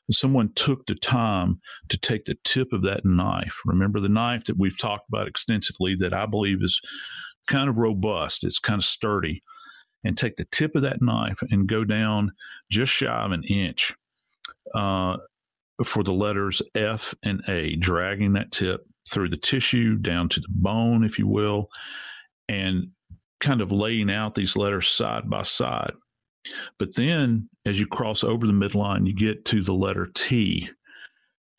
Someone 0.10 0.52
took 0.56 0.86
the 0.88 0.96
time 0.96 1.60
to 1.90 1.98
take 1.98 2.26
the 2.26 2.38
tip 2.44 2.74
of 2.74 2.82
that 2.84 3.06
knife. 3.06 3.60
Remember 3.66 4.00
the 4.00 4.10
knife 4.10 4.46
that 4.46 4.58
we've 4.58 4.78
talked 4.78 5.08
about 5.08 5.28
extensively, 5.28 5.96
that 5.96 6.14
I 6.14 6.26
believe 6.26 6.62
is 6.62 6.82
kind 7.48 7.70
of 7.70 7.78
robust, 7.78 8.44
it's 8.44 8.60
kind 8.60 8.80
of 8.80 8.86
sturdy, 8.86 9.42
and 10.04 10.18
take 10.18 10.36
the 10.36 10.48
tip 10.52 10.76
of 10.76 10.82
that 10.82 11.02
knife 11.02 11.40
and 11.50 11.68
go 11.68 11.84
down 11.84 12.32
just 12.70 12.92
shy 12.92 13.24
of 13.24 13.32
an 13.32 13.44
inch 13.44 13.94
uh, 14.76 15.18
for 15.86 16.04
the 16.04 16.14
letters 16.14 16.62
F 16.76 17.14
and 17.24 17.42
A, 17.48 17.76
dragging 17.76 18.34
that 18.34 18.52
tip 18.52 18.82
through 19.10 19.30
the 19.30 19.38
tissue 19.38 19.96
down 19.96 20.30
to 20.30 20.40
the 20.40 20.48
bone, 20.50 21.04
if 21.04 21.18
you 21.18 21.28
will, 21.28 21.70
and 22.48 22.88
kind 23.40 23.62
of 23.62 23.72
laying 23.72 24.12
out 24.12 24.36
these 24.36 24.56
letters 24.56 24.88
side 24.88 25.30
by 25.30 25.44
side. 25.44 25.94
But 26.78 26.96
then 26.96 27.50
as 27.66 27.80
you 27.80 27.88
cross 27.88 28.24
over 28.24 28.48
the 28.48 28.54
midline, 28.54 29.06
you 29.06 29.14
get 29.14 29.46
to 29.46 29.62
the 29.62 29.74
letter 29.74 30.10
T. 30.14 30.70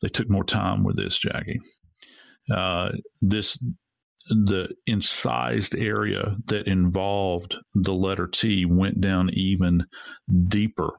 They 0.01 0.09
took 0.09 0.29
more 0.29 0.43
time 0.43 0.83
with 0.83 0.97
this, 0.97 1.17
Jackie. 1.17 1.61
Uh, 2.51 2.89
this 3.21 3.57
the 4.29 4.73
incised 4.87 5.75
area 5.75 6.37
that 6.45 6.67
involved 6.67 7.57
the 7.73 7.93
letter 7.93 8.27
T 8.27 8.65
went 8.65 9.01
down 9.01 9.29
even 9.33 9.85
deeper. 10.47 10.91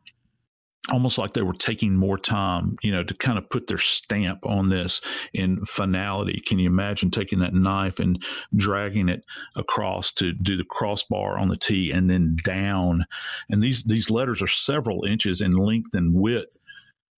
Almost 0.91 1.17
like 1.17 1.33
they 1.33 1.43
were 1.43 1.55
taking 1.55 1.97
more 1.97 2.19
time, 2.19 2.77
you 2.83 2.93
know, 2.93 3.03
to 3.03 3.15
kind 3.15 3.39
of 3.39 3.49
put 3.49 3.69
their 3.69 3.79
stamp 3.79 4.45
on 4.45 4.69
this 4.69 5.01
in 5.33 5.65
finality. 5.65 6.43
Can 6.45 6.59
you 6.59 6.69
imagine 6.69 7.11
taking 7.11 7.39
that 7.39 7.55
knife 7.55 7.99
and 7.99 8.23
dragging 8.55 9.09
it 9.09 9.25
across 9.57 10.13
to 10.13 10.33
do 10.35 10.59
the 10.59 10.65
crossbar 10.65 11.39
on 11.39 11.49
the 11.49 11.57
T 11.57 11.91
and 11.91 12.11
then 12.11 12.37
down? 12.45 13.07
And 13.49 13.63
these 13.63 13.85
these 13.85 14.11
letters 14.11 14.43
are 14.43 14.47
several 14.47 15.05
inches 15.05 15.41
in 15.41 15.53
length 15.53 15.95
and 15.95 16.15
width. 16.15 16.59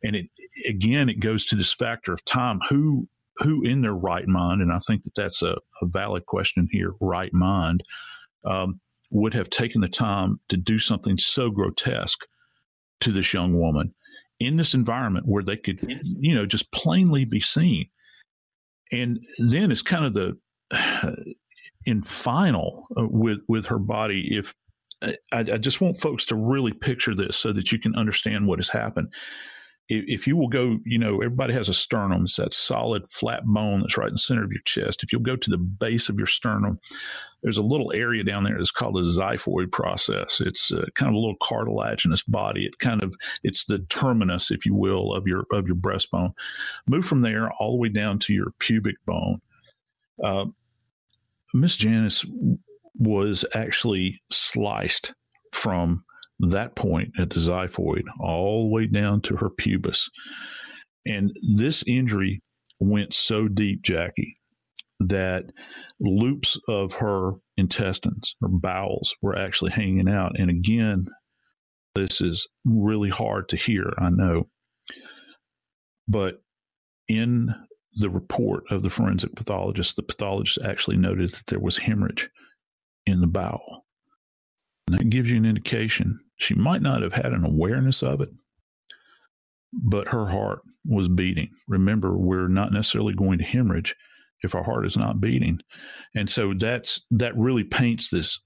And 0.05 0.15
it 0.15 0.27
again, 0.69 1.09
it 1.09 1.19
goes 1.19 1.45
to 1.47 1.57
this 1.57 1.73
factor 1.73 2.13
of 2.13 2.25
time. 2.25 2.61
Who 2.69 3.09
who 3.39 3.63
in 3.65 3.81
their 3.81 3.95
right 3.95 4.29
mind, 4.29 4.63
and 4.63 4.73
I 4.73 4.79
think 4.79 5.03
that 5.03 5.15
that's 5.17 5.43
a, 5.43 5.57
a 5.83 5.87
valid 5.87 6.27
question 6.27 6.69
here, 6.71 6.93
right 7.01 7.33
mind, 7.33 7.83
um, 8.45 8.81
would 9.11 9.35
have 9.35 9.51
taken 9.51 9.81
the 9.81 9.89
time 9.89 10.41
to 10.49 10.57
do 10.57 10.79
something 10.79 11.19
so 11.19 11.51
grotesque 11.51 12.27
to 13.01 13.13
this 13.13 13.33
young 13.33 13.59
woman 13.59 13.95
in 14.39 14.57
this 14.57 14.75
environment 14.75 15.27
where 15.27 15.43
they 15.43 15.57
could, 15.57 15.79
you 16.03 16.35
know, 16.35 16.47
just 16.47 16.71
plainly 16.73 17.25
be 17.25 17.41
seen. 17.41 17.87
And 18.93 19.23
then 19.39 19.71
it's 19.71 19.83
kind 19.83 20.05
of 20.05 20.15
the 20.15 20.39
in 21.87 22.03
final 22.03 22.87
uh, 22.97 23.07
with 23.09 23.41
with 23.49 23.67
her 23.67 23.79
body. 23.79 24.37
If 24.37 24.55
I, 25.03 25.17
I 25.33 25.43
just 25.43 25.81
want 25.81 26.01
folks 26.01 26.27
to 26.27 26.37
really 26.37 26.73
picture 26.73 27.15
this 27.15 27.37
so 27.37 27.53
that 27.53 27.73
you 27.73 27.79
can 27.79 27.95
understand 27.95 28.47
what 28.47 28.59
has 28.59 28.69
happened 28.69 29.13
if 29.89 30.27
you 30.27 30.37
will 30.37 30.49
go, 30.49 30.79
you 30.85 30.99
know, 30.99 31.17
everybody 31.17 31.53
has 31.53 31.69
a 31.69 31.75
sternum. 31.75 32.25
It's 32.25 32.37
that 32.37 32.53
solid 32.53 33.09
flat 33.09 33.45
bone 33.45 33.81
that's 33.81 33.97
right 33.97 34.09
in 34.09 34.15
the 34.15 34.19
center 34.19 34.43
of 34.43 34.51
your 34.51 34.63
chest. 34.65 35.03
If 35.03 35.13
you'll 35.13 35.21
go 35.21 35.37
to 35.37 35.51
the 35.51 35.59
base 35.59 36.09
of 36.09 36.19
your 36.19 36.27
sternum, 36.27 36.81
there's 37.43 37.57
a 37.57 37.63
little 37.63 37.93
area 37.95 38.25
down 38.25 38.43
there 38.43 38.57
that's 38.57 38.73
called 38.73 38.95
the 38.95 39.03
xiphoid 39.03 39.71
process. 39.71 40.41
It's 40.41 40.73
uh, 40.73 40.87
kind 40.95 41.09
of 41.09 41.15
a 41.15 41.19
little 41.19 41.37
cartilaginous 41.41 42.23
body. 42.25 42.67
It 42.67 42.79
kind 42.79 43.03
of 43.05 43.15
it's 43.45 43.65
the 43.65 43.79
terminus, 43.79 44.51
if 44.51 44.67
you 44.67 44.75
will, 44.75 45.15
of 45.15 45.27
your 45.29 45.47
of 45.53 45.69
your 45.69 45.77
breastbone. 45.77 46.33
Move 46.89 47.07
from 47.07 47.21
there 47.21 47.53
all 47.53 47.73
the 47.73 47.79
way 47.79 47.89
down 47.89 48.19
to 48.21 48.35
your 48.35 48.53
pubic 48.59 48.97
bone. 49.07 49.41
Uh, 50.23 50.47
Miss 51.55 51.77
Janness 51.77 52.25
was 52.99 53.45
actually 53.55 54.21
sliced 54.31 55.15
from 55.53 56.05
that 56.41 56.75
point 56.75 57.13
at 57.19 57.31
the 57.31 57.41
xiphoid 57.41 58.05
all 58.21 58.65
the 58.65 58.75
way 58.75 58.87
down 58.87 59.21
to 59.23 59.37
her 59.37 59.51
pubis. 59.51 60.09
And 61.07 61.33
this 61.57 61.85
injury 61.87 62.43
went 62.81 63.15
so 63.15 63.49
deep, 63.49 63.83
Jackie, 63.83 64.35
that 65.01 65.45
loops 66.01 66.59
of 66.69 66.95
her 66.95 67.33
intestines 67.57 68.35
or 68.43 68.49
bowels 68.49 69.15
were 69.23 69.37
actually 69.37 69.71
hanging 69.71 70.09
out. 70.09 70.39
And 70.39 70.51
again, 70.51 71.07
this 71.95 72.21
is 72.21 72.47
really 72.65 73.09
hard 73.09 73.49
to 73.51 73.57
hear, 73.57 73.95
I 73.99 74.11
know. 74.11 74.49
But 76.09 76.43
in 77.09 77.55
the 77.95 78.11
report 78.11 78.65
of 78.71 78.83
the 78.83 78.91
forensic 78.91 79.35
pathologist, 79.35 79.97
the 79.97 80.03
pathologist 80.03 80.59
actually 80.63 80.99
noted 80.99 81.31
that 81.31 81.47
there 81.47 81.61
was 81.61 81.79
hemorrhage 81.79 82.29
in 83.07 83.21
the 83.21 83.27
bowel. 83.27 83.87
And 84.87 84.99
that 84.99 85.09
gives 85.11 85.31
you 85.31 85.39
an 85.39 85.47
indication 85.47 86.21
she 86.37 86.55
might 86.55 86.83
not 86.83 87.03
have 87.03 87.15
had 87.15 87.33
an 87.33 87.45
awareness 87.45 88.03
of 88.03 88.21
it, 88.21 88.31
but 89.73 90.09
her 90.09 90.27
heart 90.27 90.61
was 90.85 91.09
beating. 91.09 91.51
Remember, 91.69 92.17
we're 92.17 92.49
not 92.49 92.73
necessarily 92.73 93.15
going 93.15 93.39
to 93.39 93.45
hemorrhage 93.45 93.95
if 94.43 94.55
our 94.55 94.63
heart 94.63 94.87
is 94.87 94.97
not 94.97 95.21
beating. 95.21 95.59
And 96.15 96.31
so 96.31 96.55
that's 96.55 97.03
that 97.11 97.37
really 97.37 97.65
paints 97.65 98.09
this 98.09 98.41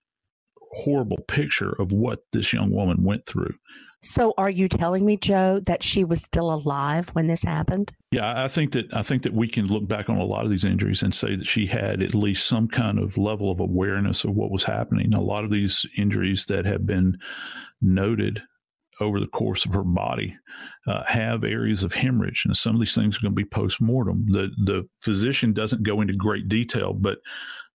horrible 0.72 1.18
picture 1.28 1.74
of 1.80 1.92
what 1.92 2.20
this 2.32 2.52
young 2.52 2.70
woman 2.70 3.02
went 3.02 3.26
through. 3.26 3.54
So 4.02 4.32
are 4.38 4.48
you 4.48 4.68
telling 4.68 5.04
me, 5.04 5.16
Joe, 5.16 5.60
that 5.60 5.82
she 5.82 6.04
was 6.04 6.22
still 6.22 6.52
alive 6.52 7.10
when 7.10 7.26
this 7.26 7.42
happened? 7.42 7.92
Yeah, 8.10 8.42
I 8.42 8.48
think 8.48 8.72
that 8.72 8.92
I 8.94 9.02
think 9.02 9.22
that 9.24 9.34
we 9.34 9.46
can 9.46 9.66
look 9.66 9.86
back 9.86 10.08
on 10.08 10.16
a 10.16 10.24
lot 10.24 10.44
of 10.44 10.50
these 10.50 10.64
injuries 10.64 11.02
and 11.02 11.14
say 11.14 11.36
that 11.36 11.46
she 11.46 11.66
had 11.66 12.02
at 12.02 12.14
least 12.14 12.48
some 12.48 12.66
kind 12.66 12.98
of 12.98 13.18
level 13.18 13.50
of 13.50 13.60
awareness 13.60 14.24
of 14.24 14.34
what 14.34 14.50
was 14.50 14.64
happening. 14.64 15.12
A 15.12 15.20
lot 15.20 15.44
of 15.44 15.50
these 15.50 15.84
injuries 15.98 16.46
that 16.46 16.64
have 16.64 16.86
been 16.86 17.18
noted 17.82 18.42
over 19.00 19.20
the 19.20 19.26
course 19.26 19.64
of 19.64 19.74
her 19.74 19.84
body 19.84 20.36
uh, 20.86 21.02
have 21.04 21.44
areas 21.44 21.82
of 21.82 21.92
hemorrhage, 21.92 22.44
and 22.46 22.56
some 22.56 22.74
of 22.74 22.80
these 22.80 22.94
things 22.94 23.16
are 23.16 23.20
going 23.20 23.32
to 23.32 23.36
be 23.36 23.44
post 23.44 23.82
mortem. 23.82 24.24
The 24.28 24.50
the 24.64 24.88
physician 25.00 25.52
doesn't 25.52 25.82
go 25.82 26.00
into 26.00 26.14
great 26.14 26.48
detail, 26.48 26.94
but 26.94 27.18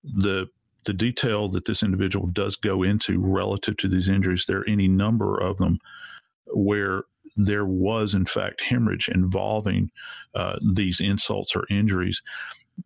the 0.04 0.48
the 0.86 0.94
detail 0.94 1.48
that 1.50 1.66
this 1.66 1.84
individual 1.84 2.28
does 2.28 2.56
go 2.56 2.84
into 2.84 3.20
relative 3.20 3.78
to 3.78 3.88
these 3.88 4.10
injuries, 4.10 4.46
there 4.48 4.60
are 4.60 4.70
any 4.70 4.88
number 4.88 5.38
of 5.38 5.58
them 5.58 5.80
where 6.56 7.03
there 7.36 7.66
was, 7.66 8.14
in 8.14 8.26
fact, 8.26 8.62
hemorrhage 8.62 9.10
involving 9.10 9.91
uh, 10.34 10.58
these 10.74 10.99
insults 10.99 11.56
or 11.56 11.66
injuries. 11.70 12.22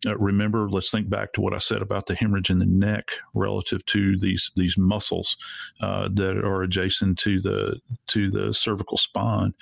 Uh, 0.08 0.16
remember, 0.18 0.70
let's 0.70 0.92
think 0.92 1.10
back 1.10 1.34
to 1.34 1.42
what 1.42 1.54
I 1.54 1.58
said 1.58 1.82
about 1.82 2.06
the 2.06 2.16
hemorrhage 2.16 2.52
in 2.52 2.60
the 2.60 2.66
neck 2.66 3.12
relative 3.34 3.84
to 3.88 4.18
these 4.20 4.52
these 4.56 4.78
muscles 4.78 5.36
uh, 5.82 6.10
that 6.14 6.38
are 6.38 6.62
adjacent 6.62 7.18
to 7.20 7.42
the 7.42 7.80
to 8.08 8.30
the 8.30 8.54
cervical 8.54 8.98
spine, 8.98 9.54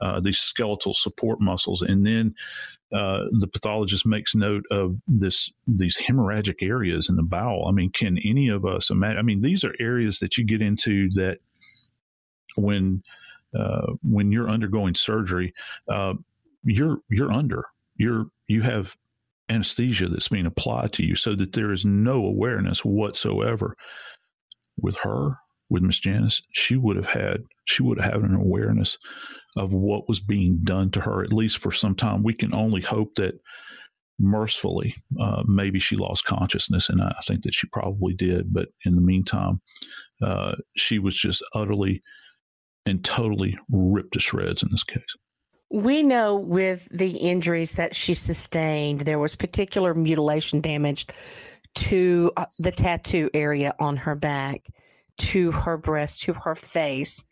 uh, 0.00 0.18
these 0.20 0.38
skeletal 0.38 0.92
support 0.92 1.40
muscles, 1.40 1.82
and 1.82 2.04
then 2.04 2.34
uh, 2.92 3.24
the 3.38 3.46
pathologist 3.46 4.06
makes 4.06 4.34
note 4.34 4.64
of 4.70 4.96
this 5.06 5.50
these 5.68 5.96
hemorrhagic 5.96 6.62
areas 6.62 7.08
in 7.08 7.16
the 7.16 7.22
bowel. 7.22 7.66
I 7.68 7.72
mean, 7.72 7.90
can 7.90 8.18
any 8.24 8.48
of 8.48 8.64
us 8.64 8.90
imagine? 8.90 9.18
I 9.18 9.22
mean, 9.22 9.40
these 9.40 9.64
are 9.64 9.74
areas 9.78 10.18
that 10.18 10.36
you 10.36 10.44
get 10.44 10.62
into 10.62 11.10
that 11.10 11.38
when 12.56 13.02
uh, 13.54 13.92
when 14.02 14.32
you're 14.32 14.50
undergoing 14.50 14.94
surgery, 14.94 15.52
uh, 15.88 16.14
you're 16.64 16.98
you're 17.08 17.32
under 17.32 17.64
you're 17.96 18.26
you 18.48 18.62
have 18.62 18.96
anesthesia 19.48 20.08
that's 20.08 20.28
being 20.28 20.46
applied 20.46 20.92
to 20.92 21.04
you, 21.04 21.14
so 21.14 21.34
that 21.34 21.52
there 21.52 21.72
is 21.72 21.84
no 21.84 22.24
awareness 22.24 22.84
whatsoever. 22.84 23.76
With 24.78 24.96
her, 24.96 25.38
with 25.70 25.82
Miss 25.82 26.00
Janness, 26.00 26.42
she 26.52 26.76
would 26.76 26.96
have 26.96 27.08
had 27.08 27.44
she 27.64 27.82
would 27.82 27.98
have 27.98 28.12
had 28.12 28.22
an 28.22 28.34
awareness 28.34 28.98
of 29.56 29.72
what 29.72 30.08
was 30.08 30.20
being 30.20 30.58
done 30.62 30.90
to 30.90 31.00
her, 31.00 31.24
at 31.24 31.32
least 31.32 31.58
for 31.58 31.72
some 31.72 31.94
time. 31.94 32.22
We 32.22 32.34
can 32.34 32.54
only 32.54 32.82
hope 32.82 33.14
that 33.14 33.40
mercifully, 34.18 34.94
uh, 35.20 35.42
maybe 35.46 35.78
she 35.78 35.96
lost 35.96 36.24
consciousness, 36.24 36.88
and 36.88 37.02
I 37.02 37.16
think 37.26 37.42
that 37.42 37.54
she 37.54 37.66
probably 37.68 38.14
did. 38.14 38.52
But 38.52 38.68
in 38.84 38.94
the 38.94 39.00
meantime, 39.00 39.60
uh, 40.22 40.56
she 40.76 40.98
was 40.98 41.14
just 41.14 41.42
utterly 41.54 42.02
and 42.86 43.04
totally 43.04 43.58
ripped 43.70 44.12
to 44.12 44.20
shreds 44.20 44.62
in 44.62 44.68
this 44.70 44.84
case. 44.84 45.16
We 45.70 46.02
know 46.02 46.36
with 46.36 46.88
the 46.90 47.16
injuries 47.16 47.74
that 47.74 47.96
she 47.96 48.14
sustained, 48.14 49.00
there 49.00 49.18
was 49.18 49.34
particular 49.34 49.94
mutilation 49.94 50.60
damage 50.60 51.06
to 51.74 52.32
uh, 52.36 52.46
the 52.58 52.70
tattoo 52.70 53.28
area 53.34 53.74
on 53.80 53.96
her 53.96 54.14
back, 54.14 54.62
to 55.18 55.50
her 55.50 55.76
breast, 55.76 56.22
to 56.22 56.34
her 56.34 56.54
face. 56.54 57.24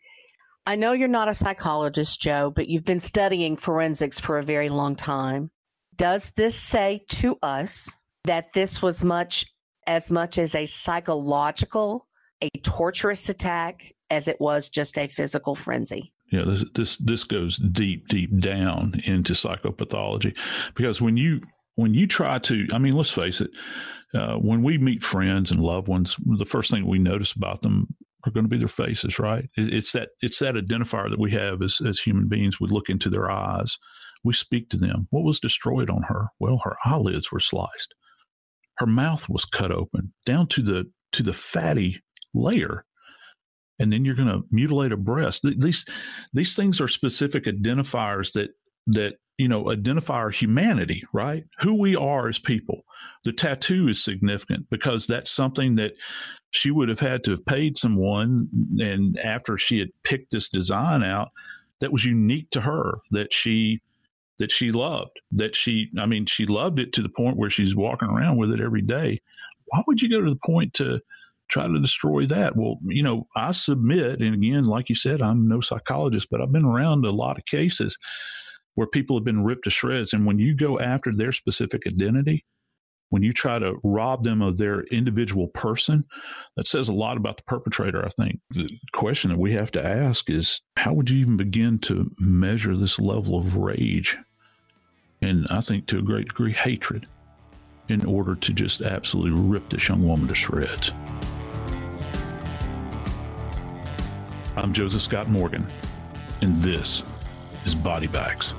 I 0.67 0.75
know 0.75 0.91
you're 0.91 1.07
not 1.07 1.29
a 1.29 1.33
psychologist, 1.33 2.21
Joe, 2.21 2.51
but 2.53 2.67
you've 2.67 2.83
been 2.85 2.99
studying 2.99 3.55
forensics 3.55 4.19
for 4.19 4.37
a 4.37 4.43
very 4.43 4.69
long 4.69 4.95
time. 4.95 5.51
Does 5.95 6.31
this 6.31 6.55
say 6.55 7.05
to 7.09 7.37
us 7.41 7.97
that 8.25 8.51
this 8.53 8.81
was 8.81 9.03
much 9.03 9.45
as 9.87 10.11
much 10.11 10.37
as 10.37 10.55
a 10.55 10.65
psychological, 10.65 12.07
a 12.41 12.49
torturous 12.63 13.29
attack 13.29 13.81
as 14.09 14.27
it 14.27 14.37
was 14.39 14.69
just 14.69 14.97
a 14.97 15.07
physical 15.07 15.55
frenzy? 15.55 16.13
Yeah, 16.31 16.43
this 16.45 16.63
this 16.73 16.97
this 16.97 17.23
goes 17.23 17.57
deep, 17.57 18.07
deep 18.07 18.37
down 18.39 18.99
into 19.05 19.33
psychopathology 19.33 20.35
because 20.75 21.01
when 21.01 21.17
you 21.17 21.41
when 21.75 21.93
you 21.93 22.07
try 22.07 22.39
to, 22.39 22.67
I 22.73 22.77
mean, 22.77 22.93
let's 22.93 23.11
face 23.11 23.41
it, 23.41 23.51
uh, 24.13 24.35
when 24.35 24.63
we 24.63 24.77
meet 24.77 25.03
friends 25.03 25.51
and 25.51 25.59
loved 25.59 25.87
ones, 25.87 26.15
the 26.25 26.45
first 26.45 26.71
thing 26.71 26.87
we 26.87 26.99
notice 26.99 27.33
about 27.33 27.61
them 27.61 27.87
are 28.25 28.31
going 28.31 28.45
to 28.45 28.49
be 28.49 28.57
their 28.57 28.67
faces, 28.67 29.19
right? 29.19 29.45
It's 29.55 29.91
that 29.91 30.09
it's 30.21 30.39
that 30.39 30.55
identifier 30.55 31.09
that 31.09 31.19
we 31.19 31.31
have 31.31 31.61
as 31.61 31.79
as 31.85 31.99
human 31.99 32.27
beings. 32.27 32.59
We 32.59 32.69
look 32.69 32.89
into 32.89 33.09
their 33.09 33.29
eyes, 33.29 33.77
we 34.23 34.33
speak 34.33 34.69
to 34.69 34.77
them. 34.77 35.07
What 35.11 35.23
was 35.23 35.39
destroyed 35.39 35.89
on 35.89 36.03
her? 36.03 36.27
Well, 36.39 36.61
her 36.63 36.75
eyelids 36.85 37.31
were 37.31 37.39
sliced, 37.39 37.93
her 38.77 38.87
mouth 38.87 39.29
was 39.29 39.45
cut 39.45 39.71
open 39.71 40.13
down 40.25 40.47
to 40.47 40.61
the 40.61 40.85
to 41.13 41.23
the 41.23 41.33
fatty 41.33 42.01
layer, 42.33 42.85
and 43.79 43.91
then 43.91 44.05
you're 44.05 44.15
going 44.15 44.27
to 44.27 44.43
mutilate 44.51 44.91
a 44.91 44.97
breast. 44.97 45.43
These 45.43 45.85
these 46.33 46.55
things 46.55 46.79
are 46.79 46.87
specific 46.87 47.45
identifiers 47.45 48.31
that 48.33 48.51
that 48.87 49.15
you 49.37 49.47
know 49.47 49.71
identify 49.71 50.15
our 50.15 50.29
humanity, 50.29 51.03
right? 51.13 51.43
Who 51.59 51.79
we 51.79 51.95
are 51.95 52.27
as 52.27 52.39
people. 52.39 52.83
The 53.23 53.33
tattoo 53.33 53.87
is 53.87 54.03
significant 54.03 54.69
because 54.69 55.07
that's 55.07 55.31
something 55.31 55.75
that 55.75 55.93
she 56.51 56.71
would 56.71 56.87
have 56.89 56.99
had 56.99 57.23
to 57.25 57.31
have 57.31 57.45
paid 57.45 57.77
someone 57.77 58.47
and 58.79 59.19
after 59.19 59.57
she 59.57 59.79
had 59.79 59.89
picked 60.03 60.31
this 60.31 60.47
design 60.47 61.03
out 61.03 61.29
that 61.81 61.91
was 61.91 62.05
unique 62.05 62.49
to 62.51 62.61
her 62.61 62.99
that 63.11 63.33
she 63.33 63.81
that 64.39 64.51
she 64.51 64.71
loved 64.71 65.19
that 65.31 65.55
she 65.55 65.89
i 65.99 66.05
mean 66.05 66.25
she 66.25 66.45
loved 66.45 66.79
it 66.79 66.93
to 66.93 67.01
the 67.01 67.09
point 67.09 67.35
where 67.35 67.49
she's 67.49 67.75
walking 67.75 68.07
around 68.07 68.37
with 68.37 68.51
it 68.53 68.61
every 68.61 68.81
day 68.81 69.19
why 69.65 69.81
would 69.85 70.01
you 70.01 70.09
go 70.09 70.21
to 70.21 70.29
the 70.29 70.39
point 70.45 70.73
to 70.73 70.99
try 71.49 71.67
to 71.67 71.79
destroy 71.79 72.25
that 72.25 72.55
well 72.55 72.77
you 72.85 73.03
know 73.03 73.27
i 73.35 73.51
submit 73.51 74.21
and 74.21 74.35
again 74.35 74.65
like 74.65 74.89
you 74.89 74.95
said 74.95 75.21
i'm 75.21 75.47
no 75.47 75.61
psychologist 75.61 76.27
but 76.29 76.41
i've 76.41 76.51
been 76.51 76.65
around 76.65 77.05
a 77.05 77.11
lot 77.11 77.37
of 77.37 77.45
cases 77.45 77.97
where 78.73 78.87
people 78.87 79.15
have 79.15 79.23
been 79.23 79.43
ripped 79.43 79.63
to 79.63 79.69
shreds 79.69 80.13
and 80.13 80.25
when 80.25 80.39
you 80.39 80.55
go 80.55 80.79
after 80.79 81.13
their 81.13 81.31
specific 81.31 81.85
identity 81.87 82.45
when 83.09 83.23
you 83.23 83.33
try 83.33 83.59
to 83.59 83.75
rob 83.83 84.23
them 84.23 84.41
of 84.41 84.57
their 84.57 84.81
individual 84.91 85.47
person, 85.47 86.03
that 86.55 86.67
says 86.67 86.87
a 86.87 86.93
lot 86.93 87.17
about 87.17 87.37
the 87.37 87.43
perpetrator, 87.43 88.03
I 88.03 88.09
think. 88.09 88.39
The 88.49 88.69
question 88.93 89.29
that 89.29 89.39
we 89.39 89.53
have 89.53 89.71
to 89.71 89.85
ask 89.85 90.29
is 90.29 90.61
how 90.75 90.93
would 90.93 91.09
you 91.09 91.19
even 91.19 91.37
begin 91.37 91.79
to 91.79 92.11
measure 92.19 92.75
this 92.75 92.99
level 92.99 93.37
of 93.37 93.55
rage? 93.55 94.17
And 95.21 95.47
I 95.49 95.61
think 95.61 95.87
to 95.87 95.99
a 95.99 96.03
great 96.03 96.27
degree, 96.27 96.53
hatred 96.53 97.07
in 97.89 98.05
order 98.05 98.35
to 98.35 98.53
just 98.53 98.81
absolutely 98.81 99.31
rip 99.31 99.69
this 99.69 99.87
young 99.87 100.07
woman 100.07 100.27
to 100.27 100.35
shreds. 100.35 100.91
I'm 104.55 104.73
Joseph 104.73 105.01
Scott 105.01 105.27
Morgan, 105.27 105.67
and 106.41 106.61
this 106.61 107.03
is 107.65 107.75
Body 107.75 108.07
Bags. 108.07 108.53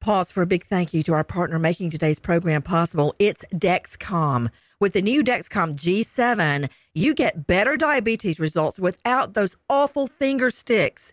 Pause 0.00 0.30
for 0.30 0.42
a 0.42 0.46
big 0.46 0.62
thank 0.62 0.94
you 0.94 1.02
to 1.02 1.14
our 1.14 1.24
partner 1.24 1.58
making 1.58 1.90
today's 1.90 2.20
program 2.20 2.62
possible. 2.62 3.12
It's 3.18 3.44
Dexcom. 3.52 4.50
With 4.78 4.92
the 4.92 5.02
new 5.02 5.24
Dexcom 5.24 5.74
G7, 5.74 6.70
you 6.94 7.12
get 7.12 7.48
better 7.48 7.76
diabetes 7.76 8.38
results 8.38 8.78
without 8.78 9.34
those 9.34 9.56
awful 9.68 10.06
finger 10.06 10.50
sticks. 10.50 11.12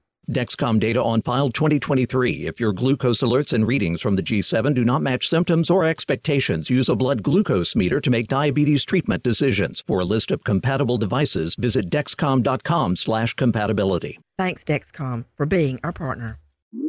Dexcom 0.31 0.79
data 0.79 1.03
on 1.03 1.21
file 1.21 1.49
2023. 1.49 2.47
If 2.47 2.59
your 2.59 2.73
glucose 2.73 3.19
alerts 3.19 3.53
and 3.53 3.67
readings 3.67 4.01
from 4.01 4.15
the 4.15 4.23
G7 4.23 4.73
do 4.73 4.83
not 4.83 5.01
match 5.01 5.27
symptoms 5.27 5.69
or 5.69 5.83
expectations, 5.83 6.69
use 6.69 6.89
a 6.89 6.95
blood 6.95 7.23
glucose 7.23 7.75
meter 7.75 8.01
to 8.01 8.09
make 8.09 8.27
diabetes 8.27 8.85
treatment 8.85 9.23
decisions. 9.23 9.83
For 9.85 9.99
a 9.99 10.05
list 10.05 10.31
of 10.31 10.43
compatible 10.43 10.97
devices, 10.97 11.55
visit 11.55 11.89
dexcom.com/compatibility. 11.89 14.19
Thanks 14.37 14.63
Dexcom 14.63 15.25
for 15.35 15.45
being 15.45 15.79
our 15.83 15.91
partner. 15.91 16.39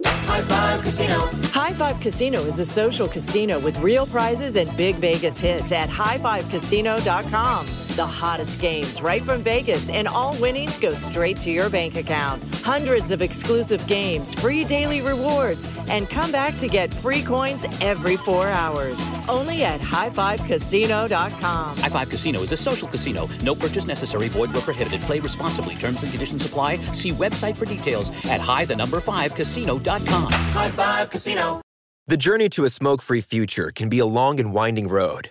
High 0.04 0.40
Five 0.42 0.82
Casino. 0.82 1.18
High 1.52 1.72
Five 1.72 2.00
Casino 2.00 2.40
is 2.42 2.58
a 2.58 2.64
social 2.64 3.08
casino 3.08 3.58
with 3.58 3.78
real 3.80 4.06
prizes 4.06 4.56
and 4.56 4.74
big 4.76 4.96
Vegas 4.96 5.40
hits 5.40 5.72
at 5.72 5.88
highfivecasino.com. 5.88 7.66
The 7.92 8.06
hottest 8.06 8.58
games 8.58 9.02
right 9.02 9.20
from 9.20 9.42
Vegas, 9.42 9.90
and 9.90 10.08
all 10.08 10.34
winnings 10.40 10.78
go 10.78 10.94
straight 10.94 11.36
to 11.40 11.50
your 11.50 11.68
bank 11.68 11.96
account. 11.96 12.42
Hundreds 12.64 13.10
of 13.10 13.20
exclusive 13.20 13.86
games, 13.86 14.34
free 14.34 14.64
daily 14.64 15.02
rewards, 15.02 15.66
and 15.90 16.08
come 16.08 16.32
back 16.32 16.56
to 16.60 16.68
get 16.68 16.90
free 16.90 17.20
coins 17.20 17.66
every 17.82 18.16
four 18.16 18.46
hours. 18.48 19.04
Only 19.28 19.64
at 19.64 19.78
highfivecasino.com. 19.78 21.76
High 21.76 21.88
Five 21.90 22.08
Casino 22.08 22.40
is 22.40 22.52
a 22.52 22.56
social 22.56 22.88
casino. 22.88 23.28
No 23.42 23.54
purchase 23.54 23.86
necessary. 23.86 24.28
Void 24.28 24.54
where 24.54 24.62
prohibited. 24.62 25.02
Play 25.02 25.20
responsibly. 25.20 25.74
Terms 25.74 26.02
and 26.02 26.10
conditions 26.10 26.46
apply. 26.46 26.78
See 26.94 27.10
website 27.10 27.58
for 27.58 27.66
details 27.66 28.08
at 28.30 28.40
high 28.40 28.64
the 28.64 28.74
number 28.74 29.00
five 29.00 29.34
casino.com. 29.34 30.32
High 30.32 30.70
Five 30.70 31.10
Casino. 31.10 31.60
The 32.08 32.16
journey 32.16 32.48
to 32.48 32.64
a 32.64 32.70
smoke 32.70 33.00
free 33.02 33.20
future 33.20 33.70
can 33.70 33.88
be 33.88 33.98
a 33.98 34.06
long 34.06 34.40
and 34.40 34.52
winding 34.52 34.88
road. 34.88 35.30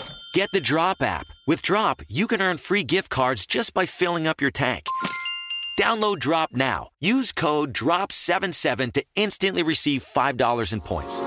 Get 0.33 0.49
the 0.53 0.61
Drop 0.61 1.01
app. 1.01 1.27
With 1.45 1.61
Drop, 1.61 2.01
you 2.07 2.25
can 2.25 2.41
earn 2.41 2.55
free 2.55 2.85
gift 2.85 3.09
cards 3.09 3.45
just 3.45 3.73
by 3.73 3.85
filling 3.85 4.27
up 4.27 4.39
your 4.39 4.51
tank. 4.51 4.85
Download 5.77 6.19
Drop 6.19 6.51
now. 6.53 6.87
Use 7.01 7.33
code 7.33 7.73
DROP77 7.73 8.93
to 8.93 9.03
instantly 9.15 9.61
receive 9.61 10.03
$5 10.03 10.71
in 10.71 10.79
points. 10.79 11.21